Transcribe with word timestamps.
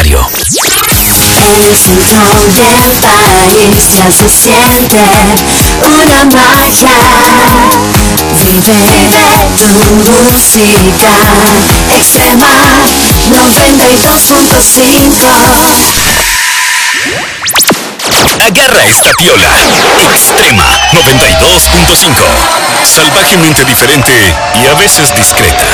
El 0.00 1.76
centro 1.76 2.24
del 2.56 2.96
país 3.00 3.98
ya 3.98 4.08
se 4.10 4.30
siente 4.30 4.96
una 5.84 6.24
magia. 6.24 6.96
Vive 8.32 8.80
tu 9.58 9.68
música 9.96 11.12
extrema 11.94 12.48
92.5. 13.28 15.28
Agarra 18.46 18.82
esta 18.86 19.12
piola. 19.18 19.50
Extrema 20.10 20.64
92.5. 20.92 22.24
Salvajemente 22.86 23.64
diferente 23.66 24.34
y 24.62 24.66
a 24.66 24.72
veces 24.74 25.12
discreta. 25.14 25.66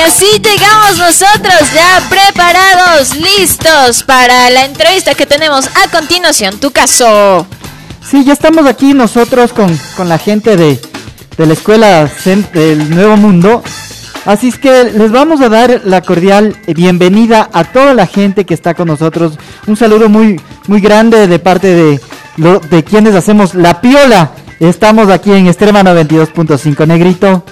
Y 0.00 0.02
así 0.02 0.24
llegamos 0.42 0.96
nosotros 0.96 1.72
ya 1.74 2.00
preparados, 2.08 3.14
listos 3.16 4.02
para 4.02 4.48
la 4.48 4.64
entrevista 4.64 5.14
que 5.14 5.26
tenemos 5.26 5.66
a 5.66 5.90
continuación. 5.90 6.58
Tu 6.58 6.70
caso. 6.70 7.46
Sí, 8.02 8.24
ya 8.24 8.32
estamos 8.32 8.64
aquí 8.64 8.94
nosotros 8.94 9.52
con, 9.52 9.78
con 9.98 10.08
la 10.08 10.16
gente 10.16 10.56
de, 10.56 10.80
de 11.36 11.46
la 11.46 11.52
Escuela 11.52 12.10
del 12.54 12.88
Nuevo 12.88 13.18
Mundo. 13.18 13.62
Así 14.24 14.48
es 14.48 14.58
que 14.58 14.84
les 14.84 15.12
vamos 15.12 15.42
a 15.42 15.50
dar 15.50 15.82
la 15.84 16.00
cordial 16.00 16.56
bienvenida 16.66 17.50
a 17.52 17.64
toda 17.64 17.92
la 17.92 18.06
gente 18.06 18.46
que 18.46 18.54
está 18.54 18.72
con 18.72 18.88
nosotros. 18.88 19.34
Un 19.66 19.76
saludo 19.76 20.08
muy, 20.08 20.40
muy 20.66 20.80
grande 20.80 21.26
de 21.26 21.38
parte 21.38 21.74
de, 21.74 22.00
de 22.70 22.84
quienes 22.84 23.14
hacemos 23.14 23.54
La 23.54 23.82
Piola. 23.82 24.30
Estamos 24.60 25.10
aquí 25.10 25.30
en 25.30 25.46
Extrema 25.46 25.82
92.5 25.82 26.86
Negrito. 26.86 27.44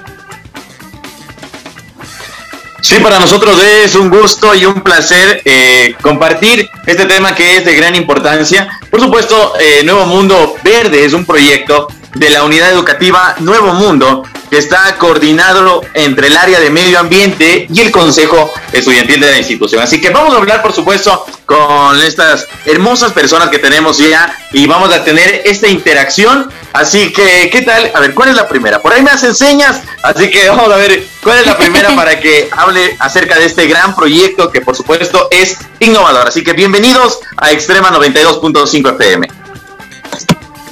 Sí, 2.80 2.96
para 3.02 3.18
nosotros 3.18 3.60
es 3.62 3.96
un 3.96 4.08
gusto 4.08 4.54
y 4.54 4.64
un 4.64 4.82
placer 4.82 5.42
eh, 5.44 5.94
compartir 6.00 6.70
este 6.86 7.06
tema 7.06 7.34
que 7.34 7.56
es 7.56 7.64
de 7.64 7.74
gran 7.74 7.94
importancia. 7.96 8.68
Por 8.90 9.00
supuesto, 9.00 9.54
eh, 9.60 9.82
Nuevo 9.84 10.06
Mundo 10.06 10.54
Verde 10.62 11.04
es 11.04 11.12
un 11.12 11.24
proyecto 11.24 11.88
de 12.14 12.30
la 12.30 12.44
unidad 12.44 12.70
educativa 12.70 13.34
Nuevo 13.40 13.74
Mundo 13.74 14.22
que 14.50 14.58
está 14.58 14.96
coordinado 14.98 15.82
entre 15.94 16.28
el 16.28 16.36
área 16.36 16.60
de 16.60 16.70
medio 16.70 16.98
ambiente 16.98 17.66
y 17.72 17.80
el 17.80 17.90
consejo 17.90 18.50
estudiantil 18.72 19.20
de 19.20 19.30
la 19.30 19.38
institución. 19.38 19.82
Así 19.82 20.00
que 20.00 20.10
vamos 20.10 20.34
a 20.34 20.38
hablar, 20.38 20.62
por 20.62 20.72
supuesto, 20.72 21.24
con 21.46 22.00
estas 22.02 22.46
hermosas 22.66 23.12
personas 23.12 23.48
que 23.48 23.58
tenemos 23.58 23.98
ya 23.98 24.36
y 24.52 24.66
vamos 24.66 24.92
a 24.92 25.04
tener 25.04 25.42
esta 25.44 25.68
interacción. 25.68 26.50
Así 26.72 27.12
que, 27.12 27.48
¿qué 27.50 27.62
tal? 27.62 27.90
A 27.94 28.00
ver, 28.00 28.14
¿cuál 28.14 28.30
es 28.30 28.36
la 28.36 28.48
primera? 28.48 28.80
Por 28.80 28.92
ahí 28.92 29.02
me 29.02 29.10
hacen 29.10 29.34
señas, 29.34 29.80
así 30.02 30.30
que 30.30 30.48
vamos 30.48 30.72
a 30.72 30.76
ver 30.76 31.04
cuál 31.22 31.38
es 31.38 31.46
la 31.46 31.56
primera 31.56 31.94
para 31.96 32.20
que 32.20 32.48
hable 32.56 32.96
acerca 32.98 33.38
de 33.38 33.46
este 33.46 33.66
gran 33.66 33.96
proyecto 33.96 34.50
que, 34.50 34.60
por 34.60 34.76
supuesto, 34.76 35.28
es 35.30 35.56
innovador. 35.80 36.28
Así 36.28 36.44
que 36.44 36.52
bienvenidos 36.52 37.20
a 37.36 37.52
Extrema 37.52 37.90
92.5 37.90 38.94
FM. 38.94 39.28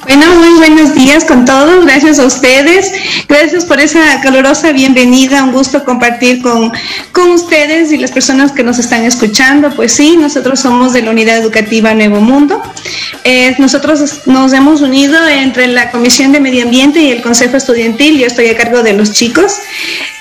Bueno, 0.07 0.37
muy 0.37 0.51
buenos 0.59 0.95
días 0.95 1.25
con 1.25 1.45
todos. 1.45 1.85
Gracias 1.85 2.21
a 2.21 2.27
ustedes. 2.27 2.93
Gracias 3.29 3.65
por 3.65 3.81
esa 3.81 4.21
calurosa 4.21 4.71
bienvenida. 4.71 5.43
Un 5.43 5.51
gusto 5.51 5.85
compartir 5.85 6.43
con, 6.43 6.73
con 7.11 7.33
ustedes 7.33 7.91
y 7.91 7.99
las 7.99 8.13
personas 8.13 8.53
que 8.53 8.63
nos 8.63 8.79
están 8.79 9.03
escuchando. 9.03 9.75
Pues 9.75 9.93
sí, 9.93 10.17
nosotros 10.17 10.61
somos 10.61 10.93
de 10.93 11.03
la 11.03 11.11
Unidad 11.11 11.39
Educativa 11.39 11.93
Nuevo 11.93 12.21
Mundo. 12.21 12.63
Eh, 13.25 13.57
nosotros 13.59 14.23
nos 14.27 14.53
hemos 14.53 14.81
unido 14.81 15.27
entre 15.27 15.67
la 15.67 15.91
Comisión 15.91 16.31
de 16.31 16.39
Medio 16.39 16.63
Ambiente 16.63 17.01
y 17.01 17.11
el 17.11 17.21
Consejo 17.21 17.57
Estudiantil. 17.57 18.21
Yo 18.21 18.29
estoy 18.29 18.47
a 18.47 18.57
cargo 18.57 18.85
de 18.85 18.93
los 18.93 19.11
chicos. 19.11 19.59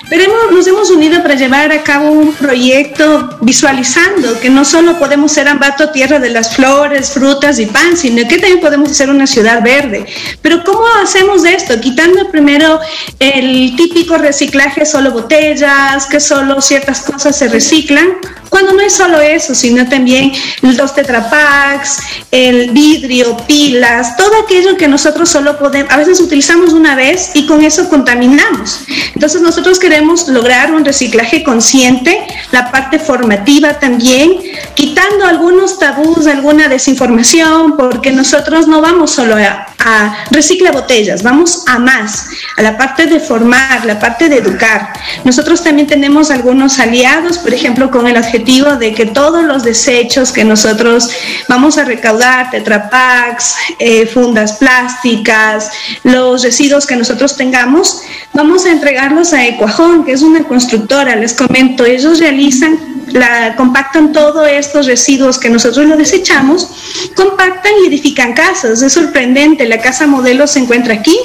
Pero 0.08 0.22
hemos- 0.22 0.52
nos 0.52 0.66
hemos 0.68 0.88
unido 0.90 1.20
para 1.20 1.34
llevar 1.34 1.72
a 1.72 1.82
cabo 1.82 2.10
un 2.10 2.32
proyecto 2.32 3.38
visualizando 3.40 4.38
que 4.38 4.48
no 4.48 4.64
solo 4.64 4.96
podemos 5.00 5.32
ser 5.32 5.48
Ambato 5.48 5.90
tierra 5.90 6.20
de 6.20 6.30
las 6.30 6.54
flores, 6.54 7.10
frutas 7.10 7.58
y 7.58 7.66
pan, 7.66 7.96
sino 7.96 8.22
que 8.28 8.38
también 8.38 8.60
podemos 8.60 8.96
ser 8.96 9.10
una 9.10 9.26
ciudad 9.26 9.62
verde. 9.64 10.06
Pero 10.42 10.62
¿cómo 10.62 10.84
hacemos 11.02 11.44
esto? 11.44 11.80
Quitando 11.80 12.30
primero 12.30 12.78
el 13.18 13.74
típico 13.76 14.16
reciclaje, 14.16 14.86
solo 14.86 15.10
botellas, 15.10 16.06
que 16.06 16.20
solo 16.20 16.60
ciertas 16.60 17.00
cosas 17.00 17.36
se 17.36 17.48
reciclan, 17.48 18.06
cuando 18.48 18.72
no 18.74 18.80
es 18.82 18.94
solo 18.94 19.20
eso, 19.20 19.56
sino 19.56 19.88
también 19.88 20.32
los 20.62 20.94
tetrapacks, 20.94 21.98
el 22.30 22.70
vidrio, 22.70 23.36
pilas, 23.48 24.16
todo 24.16 24.30
aquello 24.44 24.76
que 24.76 24.86
nosotros 24.86 25.28
solo 25.28 25.58
podemos, 25.58 25.90
a 25.92 25.96
veces 25.96 26.20
utilizamos 26.20 26.72
una 26.72 26.94
vez 26.94 27.30
y 27.34 27.46
con 27.46 27.64
eso 27.64 27.88
contaminamos. 27.88 28.80
Entonces 29.14 29.42
nosotros 29.42 29.78
queremos 29.80 29.95
lograr 30.28 30.72
un 30.72 30.84
reciclaje 30.84 31.42
consciente, 31.42 32.26
la 32.52 32.70
parte 32.70 32.98
formativa 32.98 33.78
también, 33.78 34.40
quitando 34.74 35.24
algunos 35.24 35.78
tabús, 35.78 36.26
alguna 36.26 36.68
desinformación, 36.68 37.76
porque 37.76 38.10
nosotros 38.10 38.66
no 38.66 38.80
vamos 38.80 39.12
solo 39.12 39.36
a, 39.36 39.66
a 39.78 40.24
recicla 40.30 40.72
botellas, 40.72 41.22
vamos 41.22 41.64
a 41.66 41.78
más, 41.78 42.26
a 42.56 42.62
la 42.62 42.76
parte 42.76 43.06
de 43.06 43.20
formar, 43.20 43.84
la 43.84 43.98
parte 43.98 44.28
de 44.28 44.38
educar. 44.38 44.92
Nosotros 45.24 45.62
también 45.62 45.86
tenemos 45.86 46.30
algunos 46.30 46.78
aliados, 46.78 47.38
por 47.38 47.54
ejemplo, 47.54 47.90
con 47.90 48.06
el 48.06 48.16
objetivo 48.16 48.76
de 48.76 48.92
que 48.92 49.06
todos 49.06 49.44
los 49.44 49.62
desechos 49.62 50.32
que 50.32 50.44
nosotros 50.44 51.10
vamos 51.48 51.78
a 51.78 51.84
recaudar, 51.84 52.50
tetrapacks, 52.50 53.54
eh, 53.78 54.06
fundas 54.06 54.54
plásticas, 54.54 55.70
los 56.02 56.42
residuos 56.42 56.86
que 56.86 56.96
nosotros 56.96 57.36
tengamos, 57.36 58.02
vamos 58.32 58.66
a 58.66 58.70
entregarlos 58.70 59.32
a 59.32 59.46
Ecuajón, 59.46 59.85
que 60.04 60.12
es 60.12 60.22
una 60.22 60.44
constructora, 60.44 61.16
les 61.16 61.32
comento, 61.34 61.84
ellos 61.84 62.18
realizan 62.18 62.78
la, 63.08 63.54
compactan 63.56 64.12
todos 64.12 64.46
estos 64.48 64.86
residuos 64.86 65.38
que 65.38 65.48
nosotros 65.48 65.86
lo 65.86 65.96
desechamos, 65.96 66.68
compactan 67.14 67.72
y 67.82 67.88
edifican 67.88 68.32
casas. 68.34 68.82
Es 68.82 68.92
sorprendente, 68.92 69.66
la 69.66 69.78
casa 69.78 70.06
modelo 70.06 70.46
se 70.46 70.60
encuentra 70.60 70.94
aquí, 70.94 71.16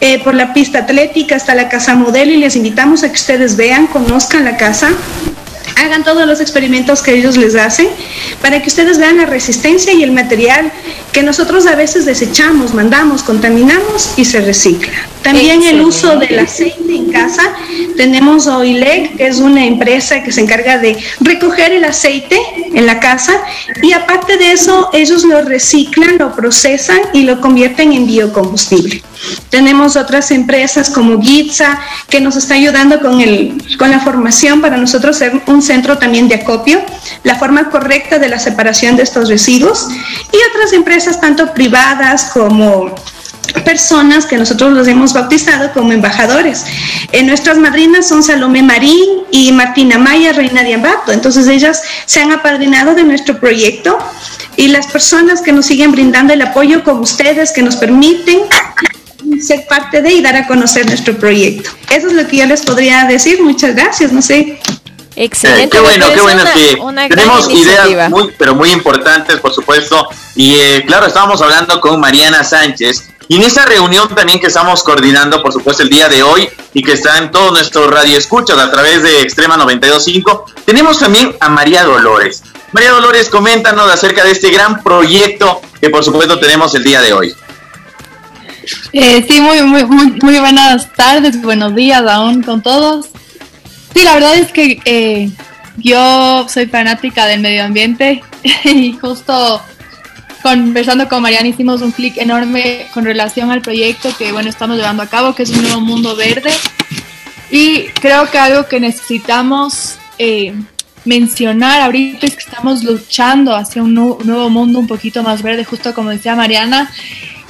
eh, 0.00 0.22
por 0.22 0.34
la 0.34 0.52
pista 0.52 0.80
atlética 0.80 1.36
está 1.36 1.54
la 1.54 1.68
casa 1.68 1.94
modelo 1.94 2.32
y 2.32 2.36
les 2.36 2.56
invitamos 2.56 3.02
a 3.02 3.08
que 3.08 3.14
ustedes 3.14 3.56
vean, 3.56 3.86
conozcan 3.86 4.44
la 4.44 4.56
casa 4.56 4.90
hagan 5.76 6.04
todos 6.04 6.26
los 6.26 6.40
experimentos 6.40 7.02
que 7.02 7.14
ellos 7.14 7.36
les 7.36 7.54
hacen 7.54 7.88
para 8.40 8.60
que 8.60 8.68
ustedes 8.68 8.98
vean 8.98 9.16
la 9.16 9.26
resistencia 9.26 9.92
y 9.92 10.02
el 10.02 10.12
material 10.12 10.72
que 11.12 11.22
nosotros 11.22 11.66
a 11.66 11.74
veces 11.74 12.04
desechamos, 12.04 12.74
mandamos, 12.74 13.22
contaminamos 13.22 14.14
y 14.16 14.24
se 14.24 14.40
recicla. 14.40 14.92
También 15.22 15.62
el 15.62 15.80
uso 15.80 16.18
del 16.18 16.38
aceite 16.38 16.94
en 16.94 17.10
casa. 17.10 17.42
Tenemos 17.96 18.46
Oilec, 18.46 19.16
que 19.16 19.26
es 19.26 19.38
una 19.38 19.64
empresa 19.64 20.22
que 20.22 20.30
se 20.30 20.42
encarga 20.42 20.76
de 20.76 20.98
recoger 21.20 21.72
el 21.72 21.84
aceite 21.84 22.38
en 22.74 22.84
la 22.84 23.00
casa 23.00 23.32
y 23.82 23.92
aparte 23.92 24.36
de 24.36 24.52
eso 24.52 24.90
ellos 24.92 25.24
lo 25.24 25.40
reciclan, 25.40 26.18
lo 26.18 26.34
procesan 26.34 26.98
y 27.14 27.22
lo 27.22 27.40
convierten 27.40 27.92
en 27.94 28.06
biocombustible. 28.06 29.02
Tenemos 29.48 29.96
otras 29.96 30.30
empresas 30.30 30.90
como 30.90 31.22
Gitza 31.22 31.80
que 32.10 32.20
nos 32.20 32.36
está 32.36 32.54
ayudando 32.54 33.00
con, 33.00 33.22
el, 33.22 33.54
con 33.78 33.90
la 33.90 34.00
formación 34.00 34.60
para 34.60 34.76
nosotros 34.76 35.16
ser 35.16 35.40
un 35.46 35.62
centro 35.64 35.98
también 35.98 36.28
de 36.28 36.36
acopio, 36.36 36.82
la 37.22 37.36
forma 37.36 37.70
correcta 37.70 38.18
de 38.18 38.28
la 38.28 38.38
separación 38.38 38.96
de 38.96 39.02
estos 39.02 39.28
residuos 39.28 39.88
y 39.90 40.36
otras 40.50 40.72
empresas 40.72 41.20
tanto 41.20 41.52
privadas 41.52 42.30
como 42.32 42.94
personas 43.64 44.26
que 44.26 44.36
nosotros 44.36 44.72
los 44.72 44.88
hemos 44.88 45.12
bautizado 45.12 45.72
como 45.72 45.92
embajadores. 45.92 46.64
Eh, 47.12 47.22
nuestras 47.22 47.58
madrinas 47.58 48.08
son 48.08 48.22
Salomé 48.22 48.62
Marín 48.62 49.08
y 49.30 49.52
Martina 49.52 49.98
Maya, 49.98 50.32
reina 50.32 50.62
de 50.62 50.74
Ambato. 50.74 51.12
Entonces 51.12 51.46
ellas 51.46 51.82
se 52.06 52.20
han 52.20 52.32
apadrinado 52.32 52.94
de 52.94 53.04
nuestro 53.04 53.38
proyecto 53.38 53.98
y 54.56 54.68
las 54.68 54.86
personas 54.86 55.40
que 55.40 55.52
nos 55.52 55.66
siguen 55.66 55.92
brindando 55.92 56.32
el 56.32 56.42
apoyo 56.42 56.82
como 56.84 57.00
ustedes, 57.02 57.52
que 57.52 57.62
nos 57.62 57.76
permiten 57.76 58.40
ser 59.40 59.66
parte 59.66 60.02
de 60.02 60.12
y 60.12 60.22
dar 60.22 60.36
a 60.36 60.46
conocer 60.46 60.86
nuestro 60.86 61.16
proyecto. 61.16 61.70
Eso 61.90 62.08
es 62.08 62.12
lo 62.12 62.26
que 62.26 62.38
yo 62.38 62.46
les 62.46 62.62
podría 62.62 63.04
decir. 63.04 63.42
Muchas 63.42 63.74
gracias. 63.74 64.12
No 64.12 64.22
sé. 64.22 64.58
Excelente. 65.16 65.64
Eh, 65.76 65.80
qué 65.80 65.80
bueno, 65.80 66.06
qué 66.12 66.20
bueno 66.20 66.42
una- 66.82 67.08
tenemos 67.08 67.50
ideas 67.50 68.10
muy, 68.10 68.32
pero 68.36 68.54
muy 68.54 68.70
importantes, 68.72 69.38
por 69.38 69.52
supuesto. 69.54 70.08
Y 70.34 70.54
eh, 70.54 70.84
claro, 70.86 71.06
estábamos 71.06 71.40
hablando 71.40 71.80
con 71.80 72.00
Mariana 72.00 72.42
Sánchez. 72.42 73.10
Y 73.28 73.36
en 73.36 73.42
esta 73.42 73.64
reunión 73.64 74.08
también 74.14 74.38
que 74.38 74.48
estamos 74.48 74.82
coordinando, 74.82 75.42
por 75.42 75.52
supuesto, 75.52 75.82
el 75.82 75.88
día 75.88 76.08
de 76.08 76.22
hoy 76.22 76.46
y 76.74 76.82
que 76.82 76.92
está 76.92 77.16
en 77.18 77.30
todos 77.30 77.52
nuestros 77.52 77.88
radioescuchas 77.90 78.58
a 78.58 78.70
través 78.70 79.02
de 79.02 79.22
Extrema 79.22 79.56
92.5, 79.56 80.44
tenemos 80.66 80.98
también 80.98 81.34
a 81.40 81.48
María 81.48 81.84
Dolores. 81.84 82.42
María 82.72 82.90
Dolores, 82.90 83.30
coméntanos 83.30 83.90
acerca 83.90 84.24
de 84.24 84.32
este 84.32 84.50
gran 84.50 84.82
proyecto 84.82 85.62
que 85.80 85.88
por 85.90 86.04
supuesto 86.04 86.38
tenemos 86.38 86.74
el 86.74 86.84
día 86.84 87.00
de 87.00 87.12
hoy. 87.14 87.34
Eh, 88.92 89.24
sí, 89.28 89.40
muy, 89.40 89.62
muy, 89.62 89.84
muy, 89.84 90.06
muy 90.22 90.38
buenas 90.40 90.92
tardes, 90.92 91.40
buenos 91.40 91.74
días 91.74 92.02
aún 92.08 92.42
con 92.42 92.62
todos. 92.62 93.06
Sí, 93.94 94.02
la 94.02 94.14
verdad 94.14 94.34
es 94.36 94.50
que 94.50 94.80
eh, 94.84 95.30
yo 95.76 96.48
soy 96.48 96.66
fanática 96.66 97.26
del 97.26 97.40
medio 97.40 97.64
ambiente 97.64 98.22
y 98.64 98.92
justo 98.94 99.62
conversando 100.42 101.08
con 101.08 101.22
Mariana 101.22 101.48
hicimos 101.48 101.80
un 101.80 101.90
clic 101.90 102.18
enorme 102.18 102.86
con 102.92 103.04
relación 103.04 103.50
al 103.50 103.62
proyecto 103.62 104.14
que 104.18 104.30
bueno 104.30 104.50
estamos 104.50 104.76
llevando 104.76 105.02
a 105.02 105.06
cabo, 105.06 105.34
que 105.34 105.44
es 105.44 105.50
un 105.50 105.62
nuevo 105.62 105.80
mundo 105.80 106.16
verde. 106.16 106.50
Y 107.50 107.84
creo 108.00 108.30
que 108.30 108.38
algo 108.38 108.66
que 108.66 108.80
necesitamos 108.80 109.96
eh, 110.18 110.54
mencionar 111.04 111.82
ahorita 111.82 112.26
es 112.26 112.34
que 112.34 112.42
estamos 112.42 112.82
luchando 112.82 113.54
hacia 113.54 113.82
un 113.82 113.94
nuevo 113.94 114.50
mundo 114.50 114.80
un 114.80 114.86
poquito 114.86 115.22
más 115.22 115.42
verde, 115.42 115.64
justo 115.64 115.94
como 115.94 116.10
decía 116.10 116.34
Mariana, 116.34 116.90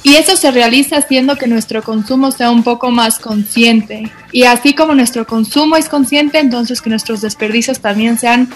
y 0.05 0.17
eso 0.17 0.37
se 0.37 0.51
realiza 0.51 0.99
haciendo 0.99 1.35
que 1.37 1.47
nuestro 1.47 1.83
consumo 1.83 2.31
sea 2.31 2.51
un 2.51 2.63
poco 2.63 2.91
más 2.91 3.19
consciente. 3.19 4.13
Y 4.33 4.45
así 4.45 4.75
como 4.75 4.95
nuestro 4.95 5.27
consumo 5.27 5.77
es 5.77 5.89
consciente, 5.89 6.39
entonces 6.39 6.83
que 6.83 6.91
nuestros 6.91 7.23
desperdicios 7.23 7.81
también 7.81 8.19
sean 8.19 8.51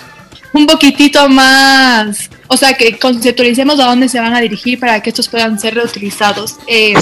un 0.52 0.66
poquitito 0.66 1.26
más, 1.30 2.28
o 2.48 2.56
sea, 2.58 2.74
que 2.74 2.98
conceptualicemos 2.98 3.80
a 3.80 3.86
dónde 3.86 4.10
se 4.10 4.20
van 4.20 4.34
a 4.34 4.40
dirigir 4.40 4.78
para 4.78 5.00
que 5.00 5.08
estos 5.08 5.28
puedan 5.28 5.58
ser 5.58 5.74
reutilizados. 5.74 6.56
Eh, 6.66 6.92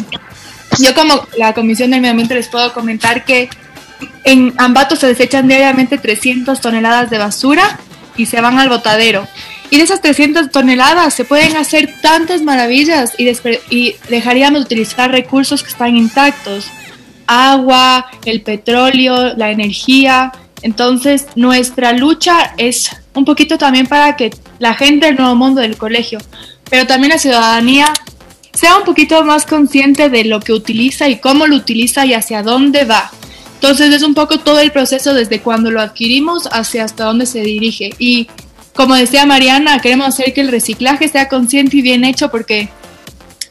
yo 0.78 0.94
como 0.94 1.26
la 1.36 1.52
Comisión 1.52 1.90
del 1.90 2.00
Medio 2.00 2.12
Ambiente 2.12 2.36
les 2.36 2.48
puedo 2.48 2.72
comentar 2.72 3.24
que 3.24 3.50
en 4.22 4.54
Ambato 4.58 4.94
se 4.94 5.08
desechan 5.08 5.48
diariamente 5.48 5.98
300 5.98 6.60
toneladas 6.60 7.10
de 7.10 7.18
basura 7.18 7.80
y 8.16 8.26
se 8.26 8.40
van 8.40 8.58
al 8.58 8.68
botadero. 8.68 9.26
Y 9.70 9.78
de 9.78 9.84
esas 9.84 10.00
300 10.00 10.50
toneladas 10.50 11.14
se 11.14 11.24
pueden 11.24 11.56
hacer 11.56 11.94
tantas 12.00 12.42
maravillas 12.42 13.14
y, 13.18 13.28
y 13.70 13.96
dejaríamos 14.08 14.60
de 14.60 14.64
utilizar 14.66 15.10
recursos 15.10 15.62
que 15.62 15.70
están 15.70 15.96
intactos. 15.96 16.66
Agua, 17.26 18.06
el 18.24 18.42
petróleo, 18.42 19.34
la 19.36 19.50
energía. 19.50 20.32
Entonces 20.62 21.26
nuestra 21.34 21.92
lucha 21.92 22.54
es 22.56 22.90
un 23.14 23.24
poquito 23.24 23.58
también 23.58 23.86
para 23.86 24.16
que 24.16 24.30
la 24.58 24.74
gente 24.74 25.06
del 25.06 25.16
nuevo 25.16 25.34
mundo 25.34 25.60
del 25.60 25.76
colegio, 25.76 26.18
pero 26.70 26.86
también 26.86 27.12
la 27.12 27.18
ciudadanía 27.18 27.92
sea 28.52 28.76
un 28.76 28.84
poquito 28.84 29.22
más 29.24 29.44
consciente 29.44 30.08
de 30.08 30.24
lo 30.24 30.40
que 30.40 30.52
utiliza 30.52 31.08
y 31.08 31.18
cómo 31.18 31.46
lo 31.46 31.56
utiliza 31.56 32.06
y 32.06 32.14
hacia 32.14 32.42
dónde 32.42 32.84
va. 32.84 33.10
Entonces 33.68 33.92
es 33.96 34.02
un 34.02 34.14
poco 34.14 34.38
todo 34.38 34.60
el 34.60 34.70
proceso 34.70 35.12
desde 35.12 35.40
cuando 35.40 35.72
lo 35.72 35.80
adquirimos 35.80 36.48
hacia 36.52 36.84
hasta 36.84 37.02
dónde 37.02 37.26
se 37.26 37.40
dirige. 37.40 37.90
Y 37.98 38.28
como 38.74 38.94
decía 38.94 39.26
Mariana, 39.26 39.80
queremos 39.80 40.06
hacer 40.06 40.32
que 40.32 40.40
el 40.40 40.52
reciclaje 40.52 41.08
sea 41.08 41.26
consciente 41.26 41.78
y 41.78 41.82
bien 41.82 42.04
hecho 42.04 42.30
porque 42.30 42.68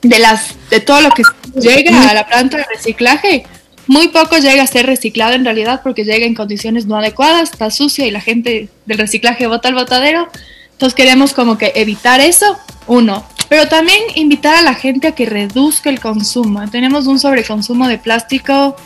de 0.01 0.19
las 0.19 0.55
de 0.69 0.79
todo 0.79 1.01
lo 1.01 1.09
que 1.09 1.23
llega 1.59 2.09
a 2.09 2.13
la 2.13 2.25
planta 2.25 2.55
de 2.55 2.63
reciclaje, 2.63 3.45
muy 3.87 4.07
poco 4.07 4.37
llega 4.37 4.63
a 4.63 4.67
ser 4.67 4.85
reciclado 4.85 5.33
en 5.33 5.43
realidad 5.43 5.81
porque 5.83 6.05
llega 6.05 6.25
en 6.25 6.33
condiciones 6.33 6.85
no 6.85 6.95
adecuadas, 6.95 7.51
está 7.51 7.69
sucia 7.69 8.07
y 8.07 8.11
la 8.11 8.21
gente 8.21 8.69
del 8.85 8.97
reciclaje 8.97 9.47
bota 9.47 9.67
al 9.67 9.75
botadero. 9.75 10.29
Entonces 10.71 10.95
queremos 10.95 11.33
como 11.33 11.57
que 11.57 11.73
evitar 11.75 12.21
eso, 12.21 12.57
uno. 12.87 13.25
Pero 13.49 13.67
también 13.67 13.99
invitar 14.15 14.55
a 14.55 14.61
la 14.61 14.75
gente 14.75 15.09
a 15.09 15.11
que 15.11 15.25
reduzca 15.25 15.89
el 15.89 15.99
consumo. 15.99 16.67
Tenemos 16.71 17.05
un 17.05 17.19
sobreconsumo 17.19 17.89
de 17.89 17.97
plástico 17.97 18.77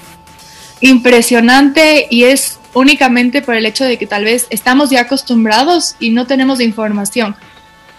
impresionante 0.81 2.07
y 2.09 2.23
es 2.23 2.59
únicamente 2.73 3.41
por 3.41 3.55
el 3.55 3.65
hecho 3.65 3.83
de 3.83 3.97
que 3.97 4.07
tal 4.07 4.23
vez 4.23 4.47
estamos 4.49 4.89
ya 4.89 5.01
acostumbrados 5.01 5.95
y 5.99 6.11
no 6.11 6.27
tenemos 6.27 6.61
información. 6.61 7.35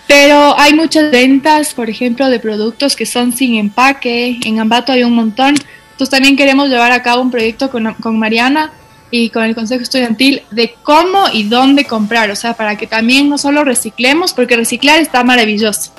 Pero 0.07 0.59
hay 0.59 0.75
muchas 0.75 1.11
ventas, 1.11 1.75
por 1.75 1.89
ejemplo, 1.89 2.29
de 2.29 2.41
productos 2.41 2.97
que 2.97 3.07
son 3.07 3.33
sin 3.33 3.55
empaque. 3.57 4.41
En 4.45 4.59
Ambato 4.59 4.93
hay 4.93 5.05
un 5.05 5.15
montón. 5.15 5.55
Entonces 5.93 6.11
también 6.11 6.37
queremos 6.37 6.69
llevar 6.69 6.91
a 6.91 7.03
cabo 7.03 7.23
un 7.23 7.31
proyecto 7.31 7.71
con, 7.71 7.95
con 7.95 8.19
Mariana 8.19 8.73
y 9.13 9.31
con 9.31 9.45
el 9.45 9.55
Consejo 9.55 9.83
Estudiantil 9.83 10.43
de 10.51 10.75
cómo 10.83 11.25
y 11.33 11.45
dónde 11.45 11.85
comprar. 11.85 12.31
O 12.31 12.37
sea, 12.37 12.55
para 12.55 12.77
que 12.77 12.89
también 12.89 13.29
no 13.29 13.39
solo 13.39 13.63
reciclemos, 13.63 14.33
porque 14.33 14.57
reciclar 14.57 14.99
está 14.99 15.23
maravilloso 15.23 15.93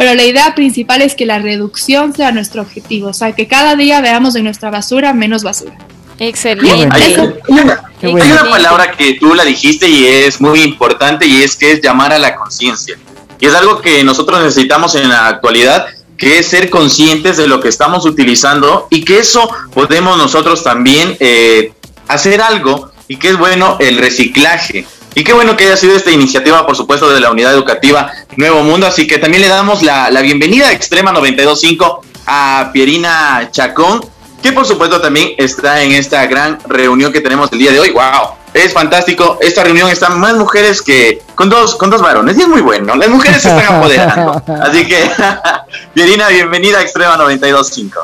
pero 0.00 0.14
la 0.14 0.24
idea 0.24 0.54
principal 0.54 1.02
es 1.02 1.14
que 1.14 1.26
la 1.26 1.40
reducción 1.40 2.14
sea 2.14 2.32
nuestro 2.32 2.62
objetivo, 2.62 3.08
o 3.08 3.12
sea, 3.12 3.32
que 3.32 3.46
cada 3.46 3.76
día 3.76 4.00
veamos 4.00 4.34
en 4.34 4.44
nuestra 4.44 4.70
basura 4.70 5.12
menos 5.12 5.42
basura. 5.42 5.76
Excelente. 6.20 6.88
Hay, 6.92 8.14
una, 8.14 8.44
palabra 8.50 8.92
que 8.92 9.14
tú 9.14 9.34
la 9.34 9.42
dijiste 9.42 9.88
y 9.88 10.06
es 10.06 10.38
muy 10.38 10.62
importante 10.62 11.26
y 11.26 11.42
es 11.42 11.56
que 11.56 11.72
es 11.72 11.80
llamar 11.80 12.12
a 12.12 12.18
la 12.18 12.36
conciencia. 12.36 12.98
Y 13.40 13.46
es 13.46 13.54
algo 13.54 13.80
que 13.80 14.04
nosotros 14.04 14.42
necesitamos 14.42 14.94
en 14.96 15.08
la 15.08 15.28
actualidad, 15.28 15.86
que 16.18 16.38
es 16.38 16.46
ser 16.46 16.68
conscientes 16.68 17.38
de 17.38 17.48
lo 17.48 17.60
que 17.60 17.68
estamos 17.68 18.04
utilizando 18.04 18.86
y 18.90 19.02
que 19.02 19.18
eso 19.18 19.50
podemos 19.72 20.18
nosotros 20.18 20.62
también 20.62 21.16
eh, 21.20 21.72
hacer 22.06 22.42
algo 22.42 22.90
y 23.08 23.16
que 23.16 23.30
es 23.30 23.38
bueno 23.38 23.78
el 23.80 23.96
reciclaje. 23.96 24.86
Y 25.14 25.24
qué 25.24 25.32
bueno 25.32 25.56
que 25.56 25.64
haya 25.64 25.76
sido 25.76 25.96
esta 25.96 26.10
iniciativa, 26.10 26.66
por 26.66 26.76
supuesto, 26.76 27.08
de 27.08 27.18
la 27.18 27.30
Unidad 27.30 27.54
Educativa 27.54 28.12
Nuevo 28.36 28.62
Mundo. 28.62 28.86
Así 28.86 29.06
que 29.06 29.16
también 29.16 29.42
le 29.42 29.48
damos 29.48 29.82
la, 29.82 30.10
bienvenida 30.20 30.68
a 30.68 30.72
Extrema 30.72 31.12
925 31.12 32.02
a 32.26 32.70
Pierina 32.74 33.48
Chacón, 33.50 34.04
que 34.42 34.52
por 34.52 34.66
supuesto 34.66 35.00
también 35.00 35.34
está 35.36 35.82
en 35.82 35.92
esta 35.92 36.26
gran 36.26 36.58
reunión 36.66 37.12
que 37.12 37.20
tenemos 37.20 37.50
el 37.52 37.58
día 37.58 37.72
de 37.72 37.80
hoy. 37.80 37.90
¡Wow! 37.90 38.36
Es 38.52 38.72
fantástico. 38.72 39.38
Esta 39.40 39.62
reunión 39.62 39.88
está 39.90 40.10
más 40.10 40.34
mujeres 40.34 40.82
que 40.82 41.22
con 41.34 41.48
dos, 41.48 41.76
con 41.76 41.90
dos 41.90 42.02
varones. 42.02 42.36
Y 42.36 42.42
es 42.42 42.48
muy 42.48 42.60
bueno. 42.60 42.96
Las 42.96 43.08
mujeres 43.08 43.42
se 43.42 43.48
están 43.48 43.74
apoderando. 43.76 44.42
Así 44.62 44.86
que, 44.86 45.08
Pierina, 45.94 46.28
bienvenida 46.28 46.78
a 46.78 46.82
Extrema 46.82 47.16
925. 47.16 48.00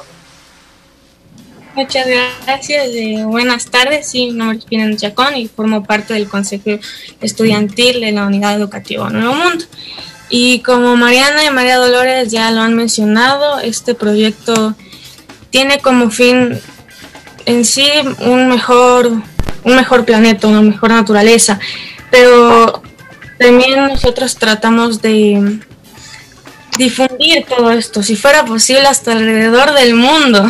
Muchas 1.75 2.07
gracias. 2.07 2.89
Eh, 2.95 3.23
buenas 3.25 3.67
tardes. 3.67 4.09
Sí, 4.09 4.27
mi 4.27 4.33
nombre 4.33 4.59
es 4.59 4.65
Pina 4.65 4.97
Chacón 4.97 5.37
y 5.37 5.49
formo 5.49 5.85
parte 5.85 6.15
del 6.15 6.29
Consejo 6.29 6.79
Estudiantil 7.21 8.01
de 8.01 8.13
la 8.13 8.27
Unidad 8.27 8.55
Educativa 8.55 9.11
Nuevo 9.11 9.35
Mundo. 9.35 9.65
Y 10.29 10.61
como 10.61 10.97
Mariana 10.97 11.45
y 11.45 11.51
María 11.51 11.77
Dolores 11.77 12.31
ya 12.31 12.51
lo 12.51 12.61
han 12.61 12.75
mencionado, 12.75 13.61
este 13.61 13.95
proyecto 13.95 14.75
tiene 15.57 15.79
como 15.79 16.11
fin 16.11 16.61
en 17.47 17.65
sí 17.65 17.89
un 18.19 18.47
mejor, 18.47 19.07
un 19.65 19.75
mejor 19.75 20.05
planeta, 20.05 20.49
una 20.49 20.61
mejor 20.61 20.91
naturaleza, 20.91 21.59
pero 22.11 22.83
también 23.39 23.87
nosotros 23.89 24.37
tratamos 24.37 25.01
de 25.01 25.59
difundir 26.77 27.47
todo 27.49 27.71
esto, 27.71 28.03
si 28.03 28.17
fuera 28.17 28.45
posible 28.45 28.87
hasta 28.87 29.13
alrededor 29.13 29.73
del 29.73 29.95
mundo. 29.95 30.47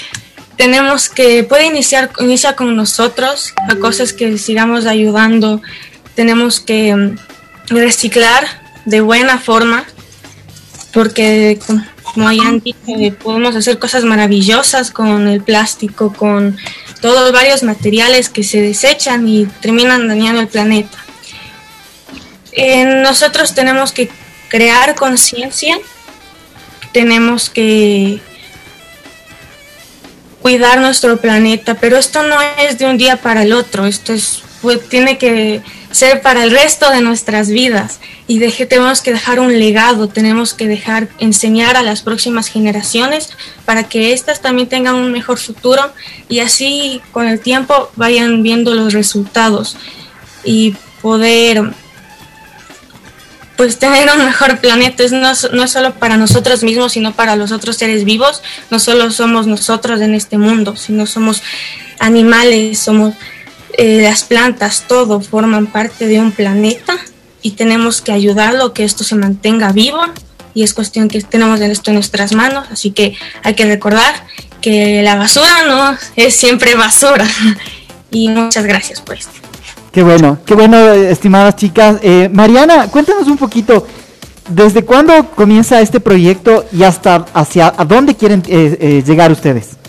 tenemos 0.56 1.08
que, 1.08 1.44
puede 1.44 1.66
iniciar, 1.66 2.10
inicia 2.18 2.56
con 2.56 2.74
nosotros, 2.74 3.54
a 3.68 3.76
cosas 3.76 4.12
que 4.12 4.36
sigamos 4.36 4.86
ayudando, 4.86 5.62
tenemos 6.16 6.58
que 6.58 6.96
mm, 6.96 7.16
reciclar 7.68 8.48
de 8.84 9.00
buena 9.00 9.38
forma, 9.38 9.84
porque 10.92 11.60
como 12.14 12.28
hayan 12.28 12.60
dicho, 12.60 12.78
podemos 13.22 13.56
hacer 13.56 13.78
cosas 13.78 14.04
maravillosas 14.04 14.90
con 14.90 15.28
el 15.28 15.42
plástico, 15.42 16.12
con 16.12 16.56
todos 17.00 17.32
varios 17.32 17.62
materiales 17.62 18.28
que 18.28 18.42
se 18.42 18.60
desechan 18.60 19.26
y 19.26 19.46
terminan 19.60 20.08
dañando 20.08 20.40
el 20.40 20.48
planeta. 20.48 20.98
Eh, 22.52 22.84
nosotros 22.84 23.54
tenemos 23.54 23.92
que 23.92 24.10
crear 24.48 24.94
conciencia, 24.94 25.78
tenemos 26.92 27.48
que 27.48 28.20
cuidar 30.42 30.80
nuestro 30.80 31.18
planeta, 31.18 31.74
pero 31.74 31.96
esto 31.96 32.22
no 32.22 32.36
es 32.58 32.78
de 32.78 32.86
un 32.86 32.98
día 32.98 33.16
para 33.16 33.42
el 33.42 33.52
otro, 33.52 33.86
esto 33.86 34.12
es, 34.12 34.42
pues, 34.62 34.88
tiene 34.88 35.18
que 35.18 35.62
ser 35.90 36.22
para 36.22 36.44
el 36.44 36.50
resto 36.50 36.90
de 36.90 37.00
nuestras 37.00 37.48
vidas 37.48 38.00
y 38.26 38.38
tenemos 38.38 39.00
que 39.00 39.12
dejar 39.12 39.40
un 39.40 39.58
legado, 39.58 40.08
tenemos 40.08 40.54
que 40.54 40.68
dejar 40.68 41.08
enseñar 41.18 41.76
a 41.76 41.82
las 41.82 42.02
próximas 42.02 42.48
generaciones 42.48 43.30
para 43.64 43.84
que 43.84 44.12
éstas 44.12 44.40
también 44.40 44.68
tengan 44.68 44.94
un 44.94 45.10
mejor 45.10 45.38
futuro 45.38 45.92
y 46.28 46.40
así 46.40 47.00
con 47.12 47.26
el 47.26 47.40
tiempo 47.40 47.90
vayan 47.96 48.42
viendo 48.42 48.74
los 48.74 48.92
resultados 48.92 49.76
y 50.44 50.74
poder 51.02 51.72
pues 53.56 53.78
tener 53.78 54.08
un 54.16 54.24
mejor 54.24 54.58
planeta 54.58 55.02
es 55.04 55.12
no, 55.12 55.32
no 55.52 55.64
es 55.64 55.70
solo 55.70 55.92
para 55.94 56.16
nosotros 56.16 56.62
mismos, 56.62 56.92
sino 56.92 57.12
para 57.12 57.36
los 57.36 57.52
otros 57.52 57.76
seres 57.76 58.06
vivos. 58.06 58.42
No 58.70 58.78
solo 58.78 59.10
somos 59.10 59.46
nosotros 59.46 60.00
en 60.00 60.14
este 60.14 60.38
mundo, 60.38 60.76
sino 60.76 61.04
somos 61.04 61.42
animales, 61.98 62.78
somos 62.78 63.12
eh, 63.78 64.02
las 64.02 64.24
plantas, 64.24 64.84
todo 64.88 65.20
forman 65.20 65.66
parte 65.66 66.06
de 66.06 66.20
un 66.20 66.32
planeta 66.32 66.96
y 67.42 67.52
tenemos 67.52 68.00
que 68.00 68.12
ayudarlo 68.12 68.72
que 68.72 68.84
esto 68.84 69.04
se 69.04 69.14
mantenga 69.14 69.72
vivo 69.72 70.00
y 70.54 70.62
es 70.62 70.74
cuestión 70.74 71.08
que 71.08 71.20
tenemos 71.22 71.60
esto 71.60 71.90
en 71.90 71.94
nuestras 71.94 72.34
manos, 72.34 72.66
así 72.70 72.90
que 72.90 73.16
hay 73.42 73.54
que 73.54 73.64
recordar 73.64 74.14
que 74.60 75.02
la 75.02 75.16
basura 75.16 75.64
no 75.66 75.96
es 76.16 76.36
siempre 76.36 76.74
basura. 76.74 77.26
y 78.10 78.28
muchas 78.28 78.64
gracias 78.64 79.02
esto. 79.16 79.32
Qué 79.92 80.02
bueno, 80.02 80.38
qué 80.46 80.54
bueno, 80.54 80.92
estimadas 80.92 81.56
chicas. 81.56 81.96
Eh, 82.02 82.28
Mariana, 82.32 82.88
cuéntanos 82.88 83.26
un 83.26 83.36
poquito, 83.36 83.86
¿desde 84.48 84.84
cuándo 84.84 85.30
comienza 85.34 85.80
este 85.80 85.98
proyecto 85.98 86.64
y 86.72 86.84
hasta 86.84 87.26
hacia 87.34 87.74
a 87.76 87.84
dónde 87.84 88.14
quieren 88.14 88.42
eh, 88.46 88.76
eh, 88.80 89.02
llegar 89.04 89.32
ustedes? 89.32 89.79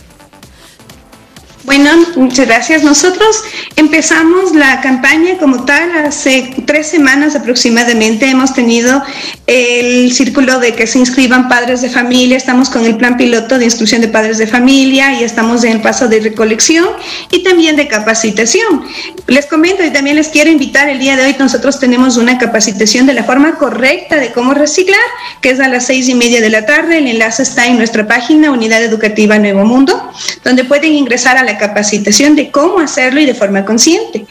Bueno, 1.71 1.91
muchas 2.17 2.47
gracias. 2.47 2.83
Nosotros 2.83 3.45
empezamos 3.77 4.53
la 4.53 4.81
campaña 4.81 5.37
como 5.37 5.63
tal 5.63 6.05
hace 6.05 6.53
tres 6.65 6.87
semanas 6.87 7.33
aproximadamente. 7.33 8.29
Hemos 8.29 8.53
tenido 8.53 9.01
el 9.47 10.11
círculo 10.11 10.59
de 10.59 10.73
que 10.73 10.85
se 10.85 10.99
inscriban 10.99 11.47
padres 11.47 11.81
de 11.81 11.89
familia, 11.89 12.35
estamos 12.35 12.69
con 12.69 12.85
el 12.85 12.97
plan 12.97 13.15
piloto 13.15 13.57
de 13.57 13.65
instrucción 13.65 14.01
de 14.01 14.09
padres 14.09 14.37
de 14.37 14.47
familia 14.47 15.13
y 15.13 15.23
estamos 15.23 15.63
en 15.63 15.71
el 15.71 15.81
paso 15.81 16.09
de 16.09 16.19
recolección 16.19 16.87
y 17.31 17.41
también 17.41 17.77
de 17.77 17.87
capacitación. 17.87 18.83
Les 19.27 19.45
comento 19.45 19.81
y 19.81 19.91
también 19.91 20.17
les 20.17 20.27
quiero 20.27 20.49
invitar 20.49 20.89
el 20.89 20.99
día 20.99 21.15
de 21.15 21.25
hoy, 21.25 21.35
nosotros 21.39 21.79
tenemos 21.79 22.17
una 22.17 22.37
capacitación 22.37 23.05
de 23.05 23.13
la 23.13 23.23
forma 23.23 23.55
correcta 23.55 24.17
de 24.17 24.33
cómo 24.33 24.53
reciclar, 24.53 24.99
que 25.39 25.51
es 25.51 25.59
a 25.61 25.69
las 25.69 25.85
seis 25.85 26.09
y 26.09 26.15
media 26.15 26.41
de 26.41 26.49
la 26.49 26.65
tarde. 26.65 26.97
El 26.97 27.07
enlace 27.07 27.43
está 27.43 27.67
en 27.67 27.77
nuestra 27.77 28.07
página 28.07 28.51
Unidad 28.51 28.83
Educativa 28.83 29.39
Nuevo 29.39 29.63
Mundo, 29.63 30.11
donde 30.43 30.65
pueden 30.65 30.93
ingresar 30.93 31.37
a 31.37 31.43
la 31.43 31.57
capacitación 31.61 32.35
de 32.35 32.49
cómo 32.49 32.79
hacerlo 32.79 33.21
y 33.21 33.25
de 33.25 33.35
forma 33.35 33.63
consciente. 33.63 34.25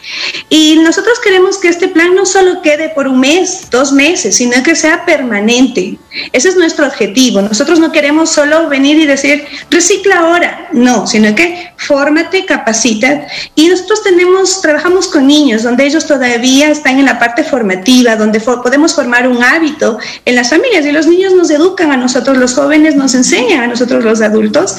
Y 0.49 0.75
nosotros 0.83 1.17
queremos 1.23 1.57
que 1.57 1.69
este 1.69 1.87
plan 1.87 2.13
no 2.13 2.25
solo 2.25 2.61
quede 2.61 2.89
por 2.89 3.07
un 3.07 3.21
mes, 3.21 3.67
dos 3.71 3.93
meses, 3.93 4.35
sino 4.35 4.61
que 4.63 4.75
sea 4.75 5.05
permanente. 5.05 5.97
Ese 6.33 6.49
es 6.49 6.57
nuestro 6.57 6.85
objetivo. 6.85 7.41
Nosotros 7.41 7.79
no 7.79 7.93
queremos 7.93 8.29
solo 8.29 8.67
venir 8.67 8.97
y 8.97 9.05
decir, 9.05 9.45
recicla 9.69 10.19
ahora. 10.19 10.67
No, 10.73 11.07
sino 11.07 11.33
que 11.33 11.71
fórmate, 11.77 12.45
capacita. 12.45 13.25
Y 13.55 13.69
nosotros 13.69 14.03
tenemos, 14.03 14.61
trabajamos 14.61 15.07
con 15.07 15.25
niños, 15.25 15.63
donde 15.63 15.85
ellos 15.85 16.05
todavía 16.05 16.69
están 16.69 16.99
en 16.99 17.05
la 17.05 17.17
parte 17.17 17.45
formativa, 17.45 18.17
donde 18.17 18.41
podemos 18.41 18.93
formar 18.93 19.25
un 19.25 19.41
hábito 19.41 19.99
en 20.25 20.35
las 20.35 20.49
familias 20.49 20.85
y 20.85 20.91
los 20.91 21.07
niños 21.07 21.33
nos 21.33 21.49
educan 21.49 21.91
a 21.91 21.97
nosotros, 21.97 22.37
los 22.37 22.53
jóvenes 22.55 22.95
nos 22.95 23.15
enseñan 23.15 23.61
a 23.61 23.67
nosotros 23.67 24.03
los 24.03 24.21
adultos. 24.21 24.75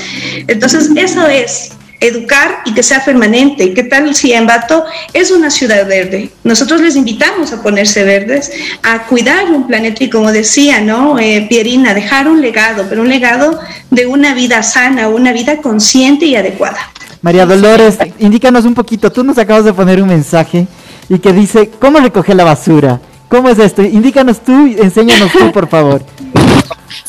Entonces, 0.46 0.90
eso 0.96 1.26
es 1.26 1.72
educar 2.02 2.62
y 2.64 2.74
que 2.74 2.82
sea 2.82 3.04
permanente. 3.04 3.72
¿Qué 3.72 3.84
tal 3.84 4.14
si 4.14 4.34
Ambato 4.34 4.84
es 5.12 5.30
una 5.30 5.50
ciudad 5.50 5.86
verde? 5.86 6.30
Nosotros 6.44 6.80
les 6.80 6.96
invitamos 6.96 7.52
a 7.52 7.62
ponerse 7.62 8.04
verdes, 8.04 8.50
a 8.82 9.06
cuidar 9.06 9.50
un 9.50 9.66
planeta 9.66 10.04
y 10.04 10.10
como 10.10 10.32
decía, 10.32 10.80
¿no? 10.80 11.18
Eh, 11.18 11.46
Pierina, 11.48 11.94
dejar 11.94 12.28
un 12.28 12.40
legado, 12.40 12.86
pero 12.88 13.02
un 13.02 13.08
legado 13.08 13.58
de 13.90 14.06
una 14.06 14.34
vida 14.34 14.62
sana, 14.62 15.08
una 15.08 15.32
vida 15.32 15.58
consciente 15.58 16.26
y 16.26 16.36
adecuada. 16.36 16.78
María 17.22 17.46
Dolores, 17.46 17.98
indícanos 18.18 18.64
un 18.64 18.74
poquito, 18.74 19.12
tú 19.12 19.22
nos 19.22 19.38
acabas 19.38 19.64
de 19.64 19.72
poner 19.72 20.02
un 20.02 20.08
mensaje 20.08 20.66
y 21.08 21.20
que 21.20 21.32
dice, 21.32 21.70
¿cómo 21.80 22.00
recoger 22.00 22.34
la 22.34 22.44
basura? 22.44 23.00
¿Cómo 23.28 23.48
es 23.48 23.58
esto? 23.58 23.82
Indícanos 23.82 24.40
tú, 24.40 24.52
enséñanos 24.66 25.30
tú, 25.32 25.52
por 25.52 25.68
favor. 25.68 26.02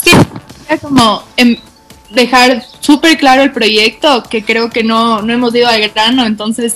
Sí, 0.01 0.11
como 0.81 1.23
em, 1.35 1.57
dejar 2.13 2.63
súper 2.79 3.17
claro 3.17 3.43
el 3.43 3.51
proyecto, 3.51 4.23
que 4.29 4.43
creo 4.43 4.69
que 4.69 4.83
no, 4.83 5.21
no 5.21 5.33
hemos 5.33 5.53
ido 5.55 5.67
al 5.67 5.81
grano, 5.89 6.25
entonces... 6.25 6.75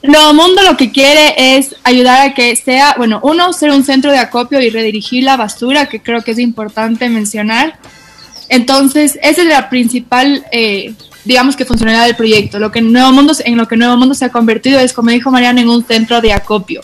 Nuevo 0.00 0.32
Mundo 0.32 0.62
lo 0.62 0.76
que 0.76 0.92
quiere 0.92 1.56
es 1.56 1.74
ayudar 1.82 2.28
a 2.28 2.32
que 2.32 2.54
sea, 2.54 2.94
bueno, 2.96 3.18
uno, 3.24 3.52
ser 3.52 3.72
un 3.72 3.82
centro 3.82 4.12
de 4.12 4.18
acopio 4.18 4.60
y 4.60 4.70
redirigir 4.70 5.24
la 5.24 5.36
basura, 5.36 5.86
que 5.86 6.00
creo 6.00 6.22
que 6.22 6.30
es 6.30 6.38
importante 6.38 7.08
mencionar. 7.08 7.80
Entonces, 8.48 9.18
esa 9.22 9.42
es 9.42 9.48
la 9.48 9.68
principal, 9.68 10.46
eh, 10.52 10.94
digamos 11.24 11.56
que 11.56 11.64
funcionalidad 11.64 12.06
del 12.06 12.14
proyecto. 12.14 12.60
Lo 12.60 12.70
que 12.70 12.80
Nuevo 12.80 13.10
Mundo, 13.10 13.34
en 13.44 13.56
lo 13.56 13.66
que 13.66 13.76
Nuevo 13.76 13.96
Mundo 13.96 14.14
se 14.14 14.24
ha 14.24 14.30
convertido 14.30 14.78
es, 14.78 14.92
como 14.92 15.10
dijo 15.10 15.32
Mariana, 15.32 15.60
en 15.62 15.68
un 15.68 15.84
centro 15.84 16.20
de 16.20 16.32
acopio. 16.32 16.80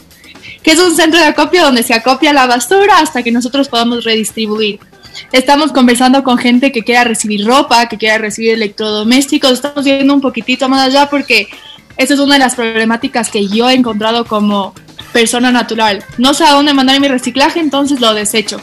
que 0.63 0.73
es 0.73 0.81
un 0.81 0.97
centro 0.97 1.21
de 1.21 1.27
acopio 1.27 1.63
donde 1.63 1.83
se 1.83 1.95
acopia 1.95 2.33
la 2.33 2.47
basura 2.47 2.99
hasta 2.99 3.23
que 3.23 3.31
nosotros 3.31 3.69
podamos 3.69 4.03
redistribuir? 4.03 4.81
Estamos 5.33 5.73
conversando 5.73 6.23
con 6.25 6.39
gente 6.39 6.73
que 6.73 6.83
quiera 6.83 7.05
recibir 7.05 7.47
ropa, 7.47 7.89
que 7.89 7.99
quiera 7.99 8.19
recibir 8.19 8.53
electrodomésticos. 8.53 9.53
Estamos 9.53 9.85
yendo 9.85 10.15
un 10.15 10.21
poquitito 10.21 10.69
más 10.69 10.87
allá 10.87 11.09
porque 11.09 11.49
esa 11.97 12.15
es 12.15 12.21
una 12.21 12.35
de 12.35 12.41
las 12.41 12.55
problemáticas 12.55 13.31
que 13.31 13.47
yo 13.47 13.69
he 13.69 13.75
encontrado 13.75 14.25
como 14.25 14.75
persona 15.13 15.51
natural. 15.53 16.05
No 16.19 16.35
sé 16.35 16.45
a 16.45 16.53
dónde 16.53 16.75
mandar 16.75 17.01
mi 17.01 17.09
reciclaje, 17.09 17.61
entonces 17.61 18.01
lo 18.01 18.15
desecho. 18.15 18.61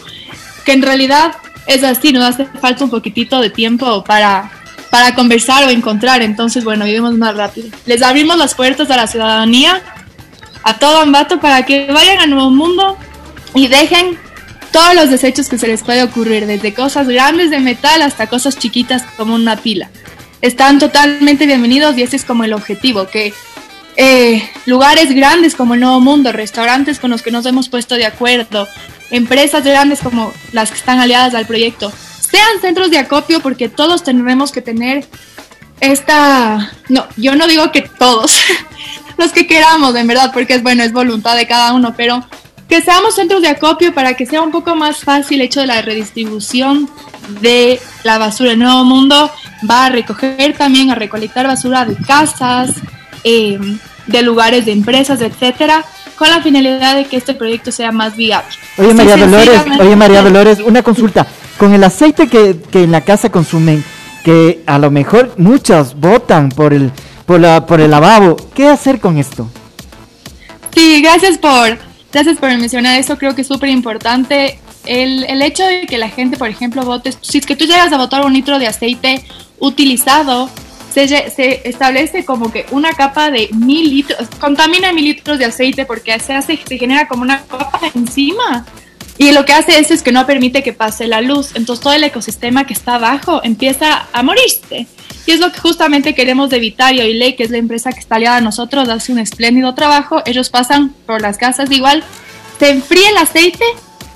Que 0.66 0.74
en 0.74 0.82
realidad 0.82 1.34
es 1.66 1.84
así, 1.84 2.12
nos 2.12 2.26
hace 2.26 2.46
falta 2.46 2.84
un 2.84 2.90
poquitito 2.90 3.40
de 3.40 3.50
tiempo 3.50 4.04
para, 4.04 4.52
para 4.90 5.16
conversar 5.16 5.66
o 5.66 5.70
encontrar. 5.70 6.22
Entonces, 6.22 6.64
bueno, 6.64 6.86
vivimos 6.86 7.14
más 7.14 7.36
rápido. 7.36 7.70
Les 7.86 8.02
abrimos 8.02 8.38
las 8.38 8.54
puertas 8.54 8.92
a 8.92 8.98
la 8.98 9.08
ciudadanía, 9.08 9.82
a 10.64 10.78
todo 10.78 11.00
Ambato, 11.00 11.40
para 11.40 11.66
que 11.66 11.92
vayan 11.92 12.20
a 12.20 12.28
Nuevo 12.28 12.52
Mundo 12.52 12.98
y 13.56 13.68
dejen 13.68 14.20
todos 14.72 14.96
los 14.96 15.10
desechos 15.10 15.50
que 15.50 15.58
se 15.58 15.68
les 15.68 15.84
puede 15.84 16.04
ocurrir, 16.04 16.46
desde 16.46 16.74
cosas 16.74 17.08
grandes 17.08 17.50
de 17.50 17.60
metal 17.60 18.02
hasta 18.02 18.28
cosas 18.28 18.58
chiquitas 18.58 19.04
como 19.18 19.36
una 19.36 19.58
pila. 19.58 19.90
Están 20.42 20.80
totalmente 20.80 21.46
bienvenidos 21.46 21.98
y 21.98 22.04
ese 22.04 22.16
es 22.16 22.26
como 22.26 22.44
el 22.44 22.54
objetivo, 22.54 23.08
que 23.08 23.34
eh, 23.98 24.50
lugares 24.66 25.14
grandes 25.14 25.56
como 25.56 25.74
el 25.74 25.82
Nuevo 25.82 26.00
Mundo, 26.00 26.32
restaurantes 26.32 27.00
con 27.00 27.12
los 27.12 27.22
que 27.22 27.32
nos 27.32 27.46
hemos 27.46 27.70
puesto 27.70 27.96
de 27.96 28.06
acuerdo, 28.06 28.68
empresas 29.12 29.64
grandes 29.64 30.00
como 30.00 30.34
las 30.54 30.72
que 30.72 30.78
están 30.78 31.00
aliadas 31.00 31.36
al 31.36 31.46
proyecto, 31.46 31.92
sean 32.20 32.62
centros 32.62 32.90
de 32.90 32.98
acopio 32.98 33.42
porque 33.42 33.68
todos 33.68 34.04
tendremos 34.04 34.52
que 34.52 34.62
tener 34.62 35.06
esta, 35.82 36.72
no, 36.90 37.08
yo 37.18 37.36
no 37.36 37.48
digo 37.48 37.72
que 37.72 37.82
todos, 37.82 38.40
los 39.18 39.32
que 39.32 39.48
queramos, 39.48 39.96
en 39.96 40.08
verdad, 40.08 40.32
porque 40.34 40.56
es 40.56 40.64
bueno, 40.64 40.84
es 40.84 40.94
voluntad 40.94 41.36
de 41.36 41.48
cada 41.48 41.74
uno, 41.74 41.94
pero 41.98 42.26
que 42.72 42.82
seamos 42.82 43.16
centros 43.16 43.42
de 43.42 43.50
acopio 43.50 43.94
para 43.94 44.14
que 44.14 44.26
sea 44.26 44.42
un 44.42 44.50
poco 44.50 44.78
más 44.78 45.00
fácil 45.04 45.42
el 45.42 45.48
hecho 45.48 45.60
de 45.60 45.68
la 45.68 45.82
redistribución 45.82 46.90
de 47.42 47.82
la 48.06 48.18
basura. 48.18 48.54
El 48.54 48.60
Nuevo 48.60 48.86
Mundo 48.86 49.30
va 49.70 49.88
a 49.88 49.90
recoger 49.90 50.56
también, 50.58 50.90
a 50.90 50.96
recolectar 50.96 51.46
basura 51.46 51.84
de 51.84 51.98
casas, 51.98 52.76
em, 53.26 53.78
de 54.08 54.22
lugares 54.22 54.66
de 54.66 54.72
empresas, 54.72 55.20
etcétera, 55.20 55.84
con 56.16 56.30
la 56.30 56.42
finalidad 56.42 56.96
de 56.96 57.04
que 57.04 57.18
este 57.18 57.34
proyecto 57.34 57.74
sea 57.74 57.92
más 57.92 58.16
viable. 58.16 58.48
Oye 58.78 58.94
María 58.94 59.18
Dolores, 59.18 59.62
oye 59.78 59.96
María 59.98 60.22
Dolores, 60.22 60.60
una 60.62 60.82
consulta. 60.82 61.28
Con 61.58 61.74
el 61.74 61.84
aceite 61.84 62.30
que, 62.30 62.56
que 62.72 62.84
en 62.84 62.92
la 62.94 63.02
casa 63.02 63.30
consumen, 63.30 63.84
que 64.24 64.64
a 64.66 64.80
lo 64.80 64.90
mejor 64.92 65.34
muchos 65.36 66.00
votan 66.00 66.48
por 66.48 66.74
el, 66.74 66.90
por, 67.26 67.42
la, 67.42 67.66
por 67.66 67.82
el 67.82 67.92
lavabo, 67.92 68.38
¿qué 68.56 68.70
hacer 68.70 69.02
con 69.02 69.18
esto? 69.18 69.50
Sí, 70.74 71.02
gracias 71.02 71.38
por 71.38 71.91
Gracias 72.12 72.38
por 72.38 72.50
mencionar 72.50 73.00
eso, 73.00 73.18
creo 73.18 73.36
que 73.36 73.42
es 73.42 73.48
súper 73.48 73.70
importante. 73.70 74.60
El, 74.86 75.24
el, 75.26 75.42
hecho 75.42 75.66
de 75.66 75.86
que 75.86 75.98
la 75.98 76.10
gente, 76.10 76.38
por 76.38 76.50
ejemplo, 76.50 76.84
vote, 76.84 77.14
si 77.22 77.38
es 77.38 77.46
que 77.46 77.56
tú 77.56 77.66
llegas 77.66 77.94
a 77.94 77.98
votar 77.98 78.26
un 78.26 78.34
litro 78.34 78.60
de 78.60 78.68
aceite 78.68 79.24
utilizado, 79.60 80.50
se, 80.92 81.08
se 81.30 81.68
establece 81.68 82.26
como 82.26 82.52
que 82.52 82.66
una 82.72 82.94
capa 82.94 83.32
de 83.32 83.50
mil 83.54 83.90
litros, 83.90 84.28
contamina 84.40 84.92
mil 84.92 85.06
litros 85.06 85.40
de 85.40 85.46
aceite 85.46 85.86
porque 85.86 86.20
se, 86.20 86.34
hace, 86.34 86.60
se 86.66 86.78
genera 86.78 87.08
como 87.08 87.22
una 87.22 87.44
capa 87.44 87.80
encima. 87.94 88.66
Y 89.22 89.32
lo 89.34 89.46
que 89.46 89.54
hace 89.54 89.78
eso 89.78 89.94
es 89.94 90.02
que 90.02 90.12
no 90.12 90.26
permite 90.26 90.64
que 90.64 90.74
pase 90.74 91.06
la 91.06 91.22
luz. 91.22 91.52
Entonces 91.54 91.84
todo 91.84 91.94
el 91.94 92.04
ecosistema 92.04 92.66
que 92.66 92.74
está 92.74 92.96
abajo 92.96 93.40
empieza 93.44 94.08
a 94.12 94.24
morirse. 94.24 94.88
Y 95.28 95.32
es 95.32 95.40
lo 95.40 95.52
que 95.52 95.60
justamente 95.60 96.16
queremos 96.16 96.52
evitar. 96.54 96.96
Y 96.96 97.14
ley 97.14 97.36
que 97.36 97.44
es 97.44 97.52
la 97.52 97.60
empresa 97.60 97.92
que 97.92 98.00
está 98.00 98.16
aliada 98.16 98.38
a 98.38 98.42
nosotros, 98.42 98.90
hace 98.90 99.12
un 99.12 99.20
espléndido 99.20 99.76
trabajo. 99.76 100.24
Ellos 100.26 100.50
pasan 100.50 100.96
por 101.06 101.22
las 101.22 101.38
casas 101.38 101.70
igual, 101.70 102.04
se 102.58 102.72
enfría 102.72 103.12
el 103.12 103.18
aceite. 103.18 103.64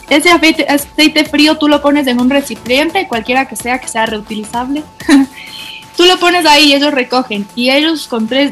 Ese 0.09 0.31
aceite 0.31 1.25
frío 1.25 1.59
tú 1.59 1.67
lo 1.67 1.83
pones 1.83 2.07
en 2.07 2.19
un 2.19 2.31
recipiente, 2.31 3.07
cualquiera 3.07 3.47
que 3.47 3.55
sea, 3.55 3.77
que 3.77 3.87
sea 3.87 4.07
reutilizable. 4.07 4.81
tú 5.97 6.05
lo 6.05 6.17
pones 6.17 6.47
ahí 6.47 6.69
y 6.69 6.73
ellos 6.73 6.91
recogen. 6.91 7.45
Y 7.55 7.69
ellos, 7.69 8.09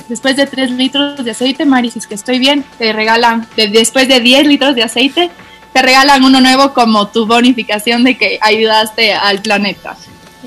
después 0.08 0.36
de 0.36 0.46
3 0.46 0.70
litros 0.70 1.26
de 1.26 1.32
aceite, 1.32 1.66
Marisis, 1.66 2.06
que 2.06 2.14
estoy 2.14 2.38
bien, 2.38 2.64
te 2.78 2.94
regalan, 2.94 3.48
después 3.56 4.08
de 4.08 4.20
10 4.20 4.46
litros 4.46 4.76
de 4.76 4.84
aceite, 4.84 5.32
te 5.74 5.82
regalan 5.82 6.24
uno 6.24 6.40
nuevo 6.40 6.74
como 6.74 7.08
tu 7.08 7.26
bonificación 7.26 8.04
de 8.04 8.18
que 8.18 8.38
ayudaste 8.42 9.14
al 9.14 9.42
planeta. 9.42 9.98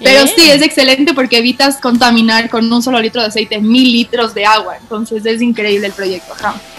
Pero 0.03 0.27
sí, 0.27 0.51
es 0.51 0.63
excelente 0.63 1.15
porque 1.15 1.39
evitas 1.39 1.79
contaminar 1.79 2.51
con 2.51 2.71
un 2.71 2.83
solo 2.83 3.01
litro 3.01 3.23
de 3.23 3.29
aceite 3.29 3.59
mil 3.61 3.93
litros 3.93 4.35
de 4.35 4.45
agua. 4.45 4.77
Entonces 4.81 5.25
es 5.25 5.41
increíble 5.41 5.87
el 5.87 5.93
proyecto. 5.93 6.35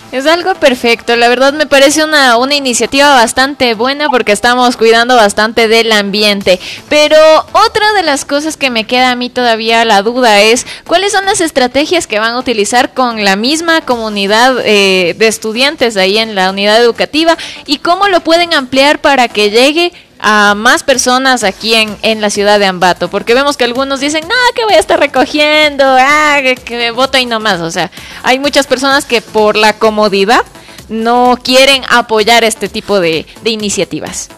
Es 0.10 0.26
algo 0.26 0.56
perfecto, 0.56 1.18
la 1.18 1.28
verdad 1.28 1.52
me 1.52 1.66
parece 1.66 2.02
una, 2.02 2.38
una 2.38 2.56
iniciativa 2.56 3.14
bastante 3.14 3.74
buena 3.74 4.10
porque 4.10 4.32
estamos 4.32 4.78
cuidando 4.78 5.18
bastante 5.18 5.68
del 5.68 5.92
ambiente. 5.92 6.62
Pero 6.88 7.18
otra 7.52 7.92
de 7.92 8.04
las 8.04 8.24
cosas 8.24 8.56
que 8.56 8.70
me 8.70 8.86
queda 8.86 9.12
a 9.12 9.16
mí 9.18 9.30
todavía 9.30 9.84
la 9.84 10.02
duda 10.04 10.42
es 10.42 10.66
cuáles 10.86 11.12
son 11.12 11.26
las 11.26 11.42
estrategias 11.42 12.08
que 12.08 12.20
van 12.20 12.36
a 12.36 12.40
utilizar 12.40 12.94
con 12.94 13.26
la 13.26 13.36
misma 13.36 13.82
comunidad 13.82 14.56
eh, 14.64 15.14
de 15.18 15.28
estudiantes 15.28 15.98
ahí 15.98 16.18
en 16.18 16.36
la 16.36 16.52
unidad 16.52 16.82
educativa 16.82 17.38
y 17.66 17.80
cómo 17.80 18.08
lo 18.08 18.22
pueden 18.22 18.54
ampliar 18.54 19.00
para 19.00 19.28
que 19.28 19.50
llegue 19.50 19.92
a 20.20 20.56
más 20.56 20.84
personas 20.84 21.44
aquí 21.44 21.74
en, 21.74 21.98
en, 22.02 22.22
la 22.22 22.30
ciudad 22.30 22.60
de 22.60 22.66
Ambato, 22.66 23.10
porque 23.10 23.34
vemos 23.34 23.58
que 23.58 23.64
algunos 23.64 24.00
dicen, 24.00 24.24
no, 24.28 24.36
que 24.56 24.66
voy 24.66 24.74
a 24.74 24.80
estar 24.80 25.00
recogiendo, 25.00 25.84
ah, 25.86 26.40
que, 26.42 26.56
que 26.56 26.92
voto 26.92 27.18
y 27.18 27.26
no 27.26 27.40
más. 27.40 27.62
O 27.62 27.72
sea, 27.72 27.92
hay 28.24 28.40
muchas 28.40 28.68
personas 28.68 29.06
que 29.06 29.22
por 29.22 29.56
la 29.56 29.74
comodidad 29.74 30.44
no 30.90 31.38
quieren 31.44 31.84
apoyar 31.90 32.44
este 32.44 32.70
tipo 32.70 33.00
de, 33.00 33.26
de 33.44 33.50
iniciativas. 33.50 34.30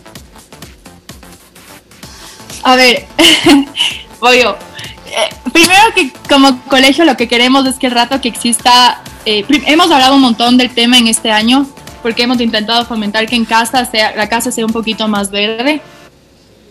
A 2.64 2.76
ver, 2.76 3.06
voy 4.20 4.42
yo. 4.42 4.58
eh, 5.08 5.30
primero 5.54 5.82
que 5.96 6.12
como 6.28 6.62
colegio 6.64 7.06
lo 7.06 7.16
que 7.16 7.28
queremos 7.28 7.66
es 7.66 7.78
que 7.78 7.88
el 7.88 7.94
rato 7.94 8.20
que 8.22 8.28
exista, 8.28 9.02
eh, 9.26 9.46
hemos 9.66 9.90
hablado 9.92 10.16
un 10.16 10.22
montón 10.22 10.58
del 10.58 10.74
tema 10.74 10.98
en 10.98 11.08
este 11.08 11.32
año, 11.32 11.68
porque 12.02 12.24
hemos 12.24 12.42
intentado 12.42 12.86
fomentar 12.86 13.28
que 13.28 13.36
en 13.36 13.46
casa 13.46 13.86
sea, 13.86 14.16
la 14.16 14.30
casa 14.30 14.52
sea 14.52 14.66
un 14.66 14.74
poquito 14.74 15.08
más 15.08 15.32
verde, 15.32 15.82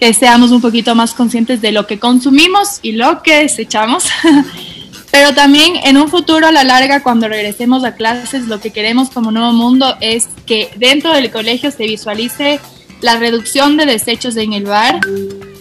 que 0.00 0.12
seamos 0.14 0.50
un 0.50 0.60
poquito 0.60 0.94
más 0.94 1.14
conscientes 1.14 1.60
de 1.60 1.72
lo 1.72 1.86
que 1.86 1.98
consumimos 1.98 2.78
y 2.82 2.92
lo 2.92 3.22
que 3.22 3.42
desechamos. 3.42 4.06
Pero 5.10 5.34
también 5.34 5.74
en 5.84 5.96
un 5.96 6.08
futuro 6.08 6.46
a 6.46 6.52
la 6.52 6.64
larga, 6.64 7.02
cuando 7.02 7.28
regresemos 7.28 7.82
a 7.84 7.94
clases, 7.94 8.46
lo 8.46 8.60
que 8.60 8.70
queremos 8.70 9.08
como 9.08 9.30
nuevo 9.30 9.52
mundo 9.52 9.96
es 10.00 10.28
que 10.44 10.70
dentro 10.76 11.12
del 11.14 11.30
colegio 11.30 11.70
se 11.70 11.84
visualice 11.84 12.60
la 13.00 13.16
reducción 13.16 13.76
de 13.76 13.86
desechos 13.86 14.36
en 14.36 14.52
el 14.52 14.64
bar, 14.64 15.00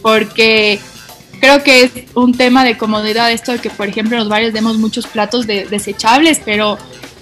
porque 0.01 0.79
creo 1.39 1.63
que 1.63 1.83
es 1.83 1.91
un 2.13 2.33
tema 2.33 2.65
de 2.65 2.77
comodidad 2.77 3.31
esto 3.31 3.53
de 3.53 3.59
que, 3.59 3.69
por 3.69 3.87
ejemplo, 3.87 4.17
en 4.17 4.19
los 4.21 4.29
bares 4.29 4.53
demos 4.53 4.77
muchos 4.77 5.07
platos 5.07 5.47
de, 5.47 5.65
desechables, 5.65 6.41
pero 6.43 6.77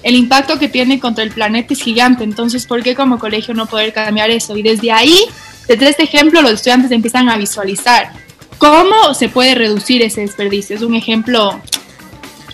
el 0.06 0.16
impacto 0.16 0.60
que 0.60 0.70
tiene 0.70 1.00
contra 1.00 1.24
el 1.24 1.32
planeta 1.32 1.74
es 1.74 1.82
gigante. 1.82 2.24
Entonces, 2.24 2.68
¿por 2.68 2.84
qué 2.84 2.94
como 2.94 3.18
colegio 3.18 3.56
no 3.56 3.66
poder 3.66 3.92
cambiar 3.92 4.30
eso? 4.30 4.56
Y 4.56 4.62
desde 4.62 4.92
ahí, 4.92 5.20
desde 5.68 5.90
este 5.90 6.04
ejemplo, 6.04 6.44
los 6.44 6.52
estudiantes 6.52 6.92
empiezan 6.92 7.28
a 7.28 7.38
visualizar 7.38 8.12
cómo 8.60 9.16
se 9.16 9.30
puede 9.30 9.56
reducir 9.56 10.04
ese 10.04 10.22
desperdicio. 10.22 10.76
Es 10.76 10.84
un 10.84 10.94
ejemplo 10.94 11.60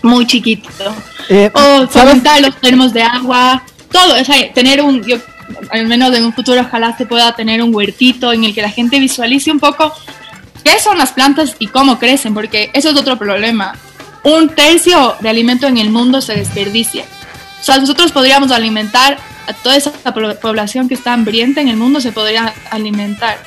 muy 0.02 0.26
chiquito. 0.26 0.70
Eh, 1.28 1.50
O 1.52 1.86
fomentar 1.88 2.40
los 2.40 2.56
termos 2.56 2.94
de 2.94 3.02
agua, 3.02 3.62
todo, 3.90 4.18
o 4.18 4.24
sea, 4.24 4.50
tener 4.54 4.80
un, 4.80 5.04
yo, 5.04 5.18
al 5.70 5.86
menos 5.86 6.16
en 6.16 6.24
un 6.24 6.32
futuro 6.32 6.62
ojalá 6.62 6.96
se 6.96 7.04
pueda 7.04 7.36
tener 7.36 7.62
un 7.62 7.74
huertito 7.74 8.32
en 8.32 8.44
el 8.44 8.54
que 8.54 8.62
la 8.62 8.70
gente 8.70 8.98
visualice 8.98 9.50
un 9.50 9.60
poco 9.60 9.92
qué 10.64 10.80
son 10.80 10.96
las 10.96 11.12
plantas 11.12 11.54
y 11.58 11.66
cómo 11.66 11.98
crecen, 11.98 12.32
porque 12.32 12.70
eso 12.72 12.88
es 12.88 12.96
otro 12.96 13.18
problema. 13.18 13.74
Un 14.22 14.48
tercio 14.48 15.16
de 15.20 15.28
alimento 15.28 15.66
en 15.66 15.76
el 15.76 15.90
mundo 15.90 16.22
se 16.22 16.34
desperdicia. 16.34 17.04
O 17.62 17.64
sea, 17.64 17.78
nosotros 17.78 18.12
podríamos 18.12 18.50
alimentar 18.50 19.18
a 19.46 19.52
toda 19.54 19.76
esa 19.76 19.92
po- 19.92 20.34
población 20.40 20.88
que 20.88 20.94
está 20.94 21.14
hambrienta 21.14 21.60
en 21.62 21.68
el 21.68 21.76
mundo, 21.76 22.00
se 22.00 22.12
podría 22.12 22.52
alimentar. 22.70 23.42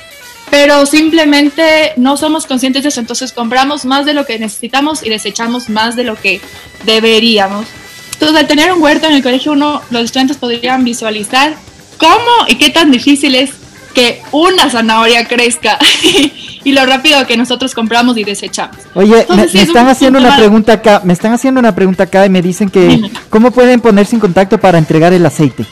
Pero 0.50 0.86
simplemente 0.86 1.92
no 1.96 2.16
somos 2.16 2.46
conscientes 2.46 2.82
de 2.82 2.88
eso, 2.88 3.00
entonces 3.00 3.32
compramos 3.32 3.84
más 3.84 4.06
de 4.06 4.14
lo 4.14 4.24
que 4.26 4.38
necesitamos 4.38 5.02
y 5.04 5.10
desechamos 5.10 5.68
más 5.68 5.94
de 5.96 6.04
lo 6.04 6.16
que 6.16 6.40
deberíamos. 6.84 7.66
Entonces, 8.14 8.38
al 8.38 8.46
tener 8.46 8.72
un 8.72 8.82
huerto 8.82 9.06
en 9.06 9.12
el 9.14 9.22
colegio, 9.22 9.52
uno, 9.52 9.82
los 9.90 10.04
estudiantes 10.04 10.38
podrían 10.38 10.82
visualizar 10.84 11.54
cómo 11.98 12.46
y 12.48 12.54
qué 12.56 12.70
tan 12.70 12.90
difícil 12.90 13.34
es 13.34 13.50
que 13.94 14.22
una 14.32 14.70
zanahoria 14.70 15.26
crezca 15.28 15.78
y 16.66 16.72
lo 16.72 16.84
rápido 16.84 17.24
que 17.28 17.36
nosotros 17.36 17.76
compramos 17.76 18.18
y 18.18 18.24
desechamos. 18.24 18.76
Oye, 18.94 19.14
me, 19.14 19.20
Entonces, 19.20 19.52
sí, 19.52 19.56
me 19.58 19.62
es 19.62 19.68
un 19.68 19.76
están 19.76 19.88
haciendo 19.88 20.18
una 20.18 20.36
pregunta 20.36 20.72
acá, 20.72 21.00
me 21.04 21.12
están 21.12 21.32
haciendo 21.32 21.60
una 21.60 21.72
pregunta 21.76 22.02
acá 22.02 22.26
y 22.26 22.28
me 22.28 22.42
dicen 22.42 22.70
que 22.70 23.08
cómo 23.30 23.52
pueden 23.52 23.80
ponerse 23.80 24.16
en 24.16 24.20
contacto 24.20 24.58
para 24.58 24.76
entregar 24.76 25.12
el 25.12 25.24
aceite. 25.24 25.64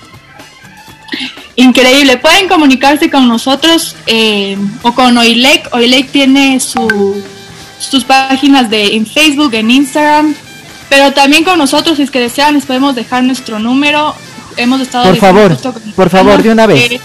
Increíble. 1.56 2.16
Pueden 2.18 2.46
comunicarse 2.46 3.10
con 3.10 3.26
nosotros 3.26 3.96
eh, 4.06 4.56
o 4.82 4.92
con 4.92 5.18
Oilec. 5.18 5.68
Oilec 5.74 6.12
tiene 6.12 6.60
su, 6.60 7.20
sus 7.80 8.04
páginas 8.04 8.70
de 8.70 8.94
en 8.94 9.04
Facebook, 9.04 9.52
en 9.54 9.72
Instagram, 9.72 10.32
pero 10.88 11.12
también 11.12 11.42
con 11.42 11.58
nosotros, 11.58 11.96
si 11.96 12.04
es 12.04 12.12
que 12.12 12.20
desean, 12.20 12.54
les 12.54 12.66
podemos 12.66 12.94
dejar 12.94 13.24
nuestro 13.24 13.58
número. 13.58 14.14
Hemos 14.56 14.80
estado 14.80 15.06
Por 15.06 15.16
favor, 15.16 15.56
por 15.96 16.08
favor, 16.08 16.40
de 16.40 16.50
una 16.50 16.68
vez. 16.68 17.00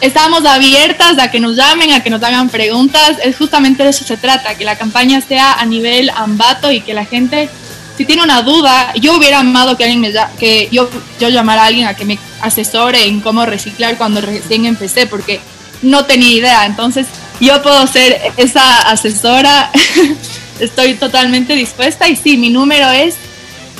Estamos 0.00 0.44
abiertas 0.44 1.18
a 1.18 1.30
que 1.30 1.40
nos 1.40 1.56
llamen, 1.56 1.92
a 1.92 2.02
que 2.02 2.10
nos 2.10 2.22
hagan 2.22 2.48
preguntas. 2.48 3.16
Es 3.22 3.36
justamente 3.36 3.82
de 3.84 3.90
eso 3.90 4.04
se 4.04 4.16
trata, 4.16 4.56
que 4.56 4.64
la 4.64 4.76
campaña 4.76 5.20
sea 5.20 5.54
a 5.54 5.64
nivel 5.64 6.10
ambato 6.10 6.70
y 6.70 6.80
que 6.80 6.94
la 6.94 7.04
gente, 7.04 7.48
si 7.96 8.04
tiene 8.04 8.22
una 8.22 8.42
duda, 8.42 8.92
yo 8.94 9.16
hubiera 9.16 9.40
amado 9.40 9.76
que 9.76 9.84
alguien 9.84 10.00
me 10.00 10.12
que 10.38 10.68
yo, 10.70 10.90
yo 11.18 11.28
llamara 11.28 11.62
a 11.62 11.66
alguien 11.66 11.86
a 11.86 11.94
que 11.94 12.04
me 12.04 12.18
asesore 12.40 13.06
en 13.06 13.20
cómo 13.20 13.46
reciclar 13.46 13.96
cuando 13.96 14.20
recién 14.20 14.66
empecé, 14.66 15.06
porque 15.06 15.40
no 15.82 16.04
tenía 16.04 16.30
idea. 16.30 16.66
Entonces, 16.66 17.06
yo 17.40 17.62
puedo 17.62 17.86
ser 17.86 18.32
esa 18.36 18.82
asesora. 18.82 19.70
Estoy 20.60 20.94
totalmente 20.94 21.54
dispuesta. 21.54 22.08
Y 22.08 22.16
sí, 22.16 22.36
mi 22.36 22.50
número 22.50 22.90
es 22.90 23.16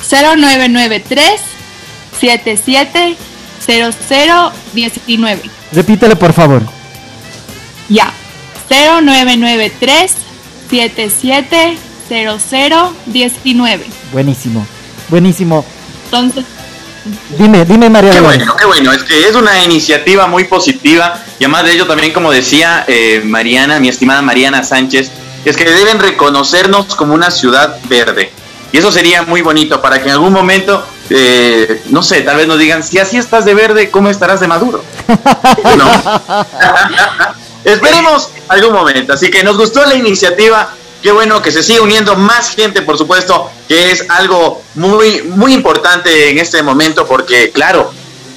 0993 0.09 1.41
77 2.19 3.15
0019. 3.65 5.54
Repítelo 5.71 6.17
por 6.17 6.33
favor. 6.33 6.61
Ya. 7.89 8.11
0993 8.69 10.11
77 10.69 11.77
0019. 12.07 13.85
Buenísimo, 14.11 14.65
buenísimo. 15.09 15.65
Entonces, 16.05 16.45
Dime, 17.37 17.65
dime 17.65 17.87
María 17.87 18.13
Qué 18.13 18.21
bueno, 18.21 18.55
qué 18.55 18.65
bueno. 18.65 18.91
Es 18.91 19.03
que 19.03 19.27
es 19.27 19.35
una 19.35 19.63
iniciativa 19.63 20.25
muy 20.25 20.45
positiva 20.45 21.21
y 21.39 21.43
además 21.43 21.65
de 21.65 21.73
ello 21.73 21.85
también, 21.85 22.11
como 22.11 22.31
decía 22.31 22.83
eh, 22.87 23.21
Mariana, 23.23 23.79
mi 23.79 23.89
estimada 23.89 24.23
Mariana 24.23 24.63
Sánchez, 24.63 25.11
es 25.45 25.55
que 25.55 25.65
deben 25.65 25.99
reconocernos 25.99 26.95
como 26.95 27.13
una 27.13 27.29
ciudad 27.29 27.77
verde. 27.87 28.31
Y 28.71 28.77
eso 28.77 28.91
sería 28.91 29.21
muy 29.21 29.41
bonito 29.41 29.81
para 29.81 29.99
que 29.99 30.05
en 30.05 30.13
algún 30.13 30.33
momento, 30.33 30.83
eh, 31.11 31.83
no 31.91 32.01
sé, 32.01 32.21
tal 32.21 32.37
vez 32.37 32.47
nos 32.47 32.57
digan, 32.57 32.81
si 32.83 32.97
así 32.97 33.17
estás 33.17 33.45
de 33.45 33.53
verde, 33.53 33.91
¿cómo 33.91 34.09
estarás 34.09 34.39
de 34.39 34.47
maduro? 34.47 34.83
Esperemos 37.63 38.29
algún 38.47 38.73
momento. 38.73 39.13
Así 39.13 39.29
que 39.29 39.43
nos 39.43 39.57
gustó 39.57 39.85
la 39.85 39.95
iniciativa. 39.95 40.69
Qué 41.01 41.11
bueno 41.11 41.41
que 41.41 41.51
se 41.51 41.61
siga 41.61 41.81
uniendo 41.81 42.15
más 42.15 42.55
gente, 42.55 42.81
por 42.81 42.97
supuesto, 42.97 43.51
que 43.67 43.91
es 43.91 44.05
algo 44.09 44.63
muy, 44.75 45.21
muy 45.23 45.53
importante 45.53 46.29
en 46.29 46.39
este 46.39 46.63
momento, 46.63 47.05
porque, 47.05 47.51
claro, 47.51 47.91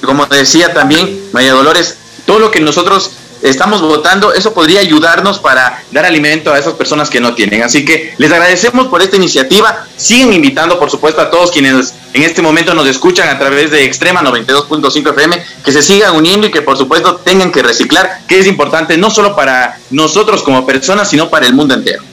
como 0.05 0.25
decía 0.27 0.73
también 0.73 1.29
María 1.31 1.53
Dolores, 1.53 1.97
todo 2.25 2.39
lo 2.39 2.51
que 2.51 2.59
nosotros 2.59 3.11
estamos 3.41 3.81
votando, 3.81 4.33
eso 4.33 4.53
podría 4.53 4.81
ayudarnos 4.81 5.39
para 5.39 5.83
dar 5.91 6.05
alimento 6.05 6.53
a 6.53 6.59
esas 6.59 6.73
personas 6.73 7.09
que 7.09 7.19
no 7.19 7.33
tienen. 7.35 7.63
Así 7.63 7.85
que 7.85 8.13
les 8.17 8.31
agradecemos 8.31 8.87
por 8.87 9.01
esta 9.01 9.15
iniciativa. 9.15 9.85
Siguen 9.95 10.33
invitando, 10.33 10.79
por 10.79 10.89
supuesto, 10.89 11.21
a 11.21 11.29
todos 11.29 11.51
quienes 11.51 11.93
en 12.13 12.23
este 12.23 12.41
momento 12.41 12.73
nos 12.73 12.87
escuchan 12.87 13.29
a 13.29 13.37
través 13.37 13.71
de 13.71 13.83
Extrema 13.83 14.21
92.5 14.21 15.09
FM, 15.11 15.43
que 15.63 15.71
se 15.71 15.81
sigan 15.81 16.15
uniendo 16.15 16.47
y 16.47 16.51
que, 16.51 16.61
por 16.61 16.77
supuesto, 16.77 17.17
tengan 17.17 17.51
que 17.51 17.61
reciclar, 17.61 18.21
que 18.27 18.39
es 18.39 18.47
importante 18.47 18.97
no 18.97 19.09
solo 19.09 19.35
para 19.35 19.77
nosotros 19.91 20.43
como 20.43 20.65
personas, 20.65 21.09
sino 21.09 21.29
para 21.29 21.45
el 21.45 21.53
mundo 21.53 21.73
entero. 21.73 22.03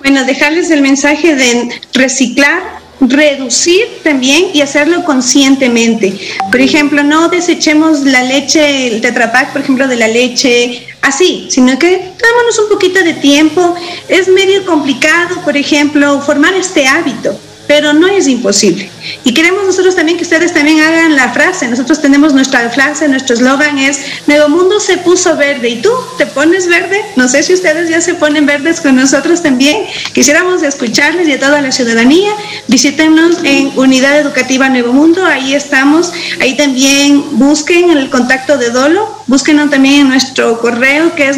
Bueno, 0.00 0.24
dejarles 0.24 0.70
el 0.70 0.80
mensaje 0.80 1.34
de 1.34 1.80
reciclar, 1.92 2.79
reducir 3.00 3.86
también 4.02 4.48
y 4.52 4.60
hacerlo 4.60 5.04
conscientemente. 5.04 6.18
Por 6.50 6.60
ejemplo, 6.60 7.02
no 7.02 7.28
desechemos 7.28 8.00
la 8.00 8.22
leche, 8.22 8.88
el 8.88 9.00
tetrapack, 9.00 9.52
por 9.52 9.62
ejemplo, 9.62 9.88
de 9.88 9.96
la 9.96 10.08
leche 10.08 10.86
así, 11.02 11.48
sino 11.50 11.78
que 11.78 11.96
dámonos 11.96 12.58
un 12.58 12.68
poquito 12.68 13.02
de 13.02 13.14
tiempo. 13.14 13.74
Es 14.08 14.28
medio 14.28 14.64
complicado, 14.66 15.40
por 15.42 15.56
ejemplo, 15.56 16.20
formar 16.20 16.54
este 16.54 16.86
hábito, 16.86 17.38
pero 17.70 17.92
no 17.92 18.08
es 18.08 18.26
imposible. 18.26 18.90
Y 19.22 19.32
queremos 19.32 19.64
nosotros 19.64 19.94
también 19.94 20.18
que 20.18 20.24
ustedes 20.24 20.52
también 20.52 20.80
hagan 20.80 21.14
la 21.14 21.32
frase. 21.32 21.68
Nosotros 21.68 22.02
tenemos 22.02 22.34
nuestra 22.34 22.68
frase, 22.68 23.06
nuestro 23.06 23.36
eslogan 23.36 23.78
es 23.78 24.00
Nuevo 24.26 24.48
Mundo 24.48 24.80
se 24.80 24.98
puso 24.98 25.36
verde. 25.36 25.68
¿Y 25.68 25.76
tú 25.76 25.90
te 26.18 26.26
pones 26.26 26.66
verde? 26.66 27.00
No 27.14 27.28
sé 27.28 27.44
si 27.44 27.54
ustedes 27.54 27.88
ya 27.88 28.00
se 28.00 28.14
ponen 28.14 28.44
verdes 28.44 28.80
con 28.80 28.96
nosotros 28.96 29.40
también. 29.40 29.84
Quisiéramos 30.12 30.64
escucharles 30.64 31.28
y 31.28 31.32
a 31.34 31.38
toda 31.38 31.60
la 31.60 31.70
ciudadanía. 31.70 32.32
Visítenos 32.66 33.36
en 33.44 33.70
Unidad 33.76 34.18
Educativa 34.18 34.68
Nuevo 34.68 34.92
Mundo. 34.92 35.24
Ahí 35.24 35.54
estamos. 35.54 36.12
Ahí 36.40 36.56
también 36.56 37.38
busquen 37.38 37.90
el 37.90 38.10
contacto 38.10 38.58
de 38.58 38.70
Dolo. 38.70 39.20
Búsquenos 39.28 39.70
también 39.70 40.00
en 40.00 40.08
nuestro 40.08 40.58
correo 40.58 41.14
que 41.14 41.28
es 41.28 41.36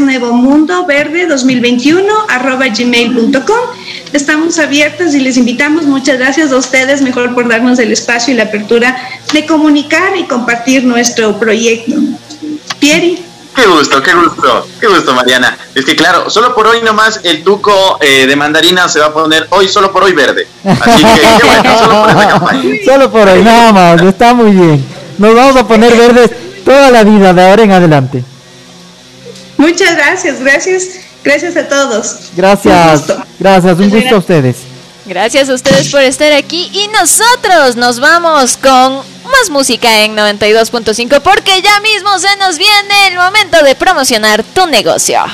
verde 0.86 1.26
2021 1.26 2.10
arroba 2.30 2.68
gmail.com. 2.68 3.58
Estamos 4.14 4.58
abiertas 4.58 5.14
y 5.14 5.20
les 5.20 5.36
invitamos. 5.36 5.84
Muchas 5.84 6.16
gracias 6.16 6.21
a 6.22 6.56
ustedes, 6.56 7.02
mejor 7.02 7.34
por 7.34 7.48
darnos 7.48 7.78
el 7.78 7.92
espacio 7.92 8.32
y 8.32 8.36
la 8.36 8.44
apertura 8.44 8.96
de 9.32 9.44
comunicar 9.46 10.16
y 10.16 10.24
compartir 10.24 10.84
nuestro 10.84 11.38
proyecto. 11.38 11.94
Pieri. 12.78 13.24
Qué 13.54 13.66
gusto, 13.66 14.02
qué 14.02 14.14
gusto, 14.14 14.66
qué 14.80 14.86
gusto, 14.86 15.12
Mariana. 15.12 15.58
Es 15.74 15.84
que 15.84 15.94
claro, 15.94 16.30
solo 16.30 16.54
por 16.54 16.66
hoy 16.68 16.80
nomás 16.82 17.20
el 17.24 17.42
tuco 17.42 17.98
eh, 18.00 18.26
de 18.26 18.34
mandarina 18.34 18.88
se 18.88 19.00
va 19.00 19.06
a 19.06 19.12
poner 19.12 19.46
hoy, 19.50 19.68
solo 19.68 19.92
por 19.92 20.04
hoy 20.04 20.12
verde. 20.12 20.46
Así 20.64 21.04
que 21.04 21.20
qué 21.20 21.46
bueno, 21.46 21.78
solo 21.78 22.02
por 22.02 22.10
esa 22.10 22.28
campaña. 22.28 22.62
Solo 22.84 23.10
por 23.10 23.28
hoy, 23.28 23.42
nada 23.42 23.72
más, 23.72 24.02
está 24.02 24.32
muy 24.32 24.52
bien. 24.52 24.84
Nos 25.18 25.34
vamos 25.34 25.56
a 25.56 25.66
poner 25.66 25.94
verdes 25.94 26.30
toda 26.64 26.90
la 26.90 27.04
vida, 27.04 27.34
de 27.34 27.42
ahora 27.42 27.62
en 27.64 27.72
adelante. 27.72 28.24
Muchas 29.58 29.96
gracias, 29.96 30.40
gracias, 30.40 30.82
gracias 31.22 31.56
a 31.56 31.68
todos. 31.68 32.12
Un 32.30 32.36
Gracias, 32.36 32.92
gusto. 32.92 33.22
gracias, 33.38 33.78
un 33.78 33.90
gusto 33.90 34.14
a 34.14 34.18
ustedes. 34.18 34.71
Gracias 35.04 35.48
a 35.48 35.54
ustedes 35.54 35.88
por 35.88 36.02
estar 36.02 36.32
aquí 36.32 36.70
y 36.72 36.88
nosotros 36.88 37.74
nos 37.74 37.98
vamos 37.98 38.56
con 38.56 39.02
más 39.24 39.50
música 39.50 40.04
en 40.04 40.16
92.5 40.16 41.20
porque 41.22 41.60
ya 41.60 41.80
mismo 41.80 42.18
se 42.20 42.36
nos 42.36 42.56
viene 42.56 43.08
el 43.08 43.16
momento 43.16 43.62
de 43.64 43.74
promocionar 43.74 44.44
tu 44.44 44.66
negocio. 44.66 45.24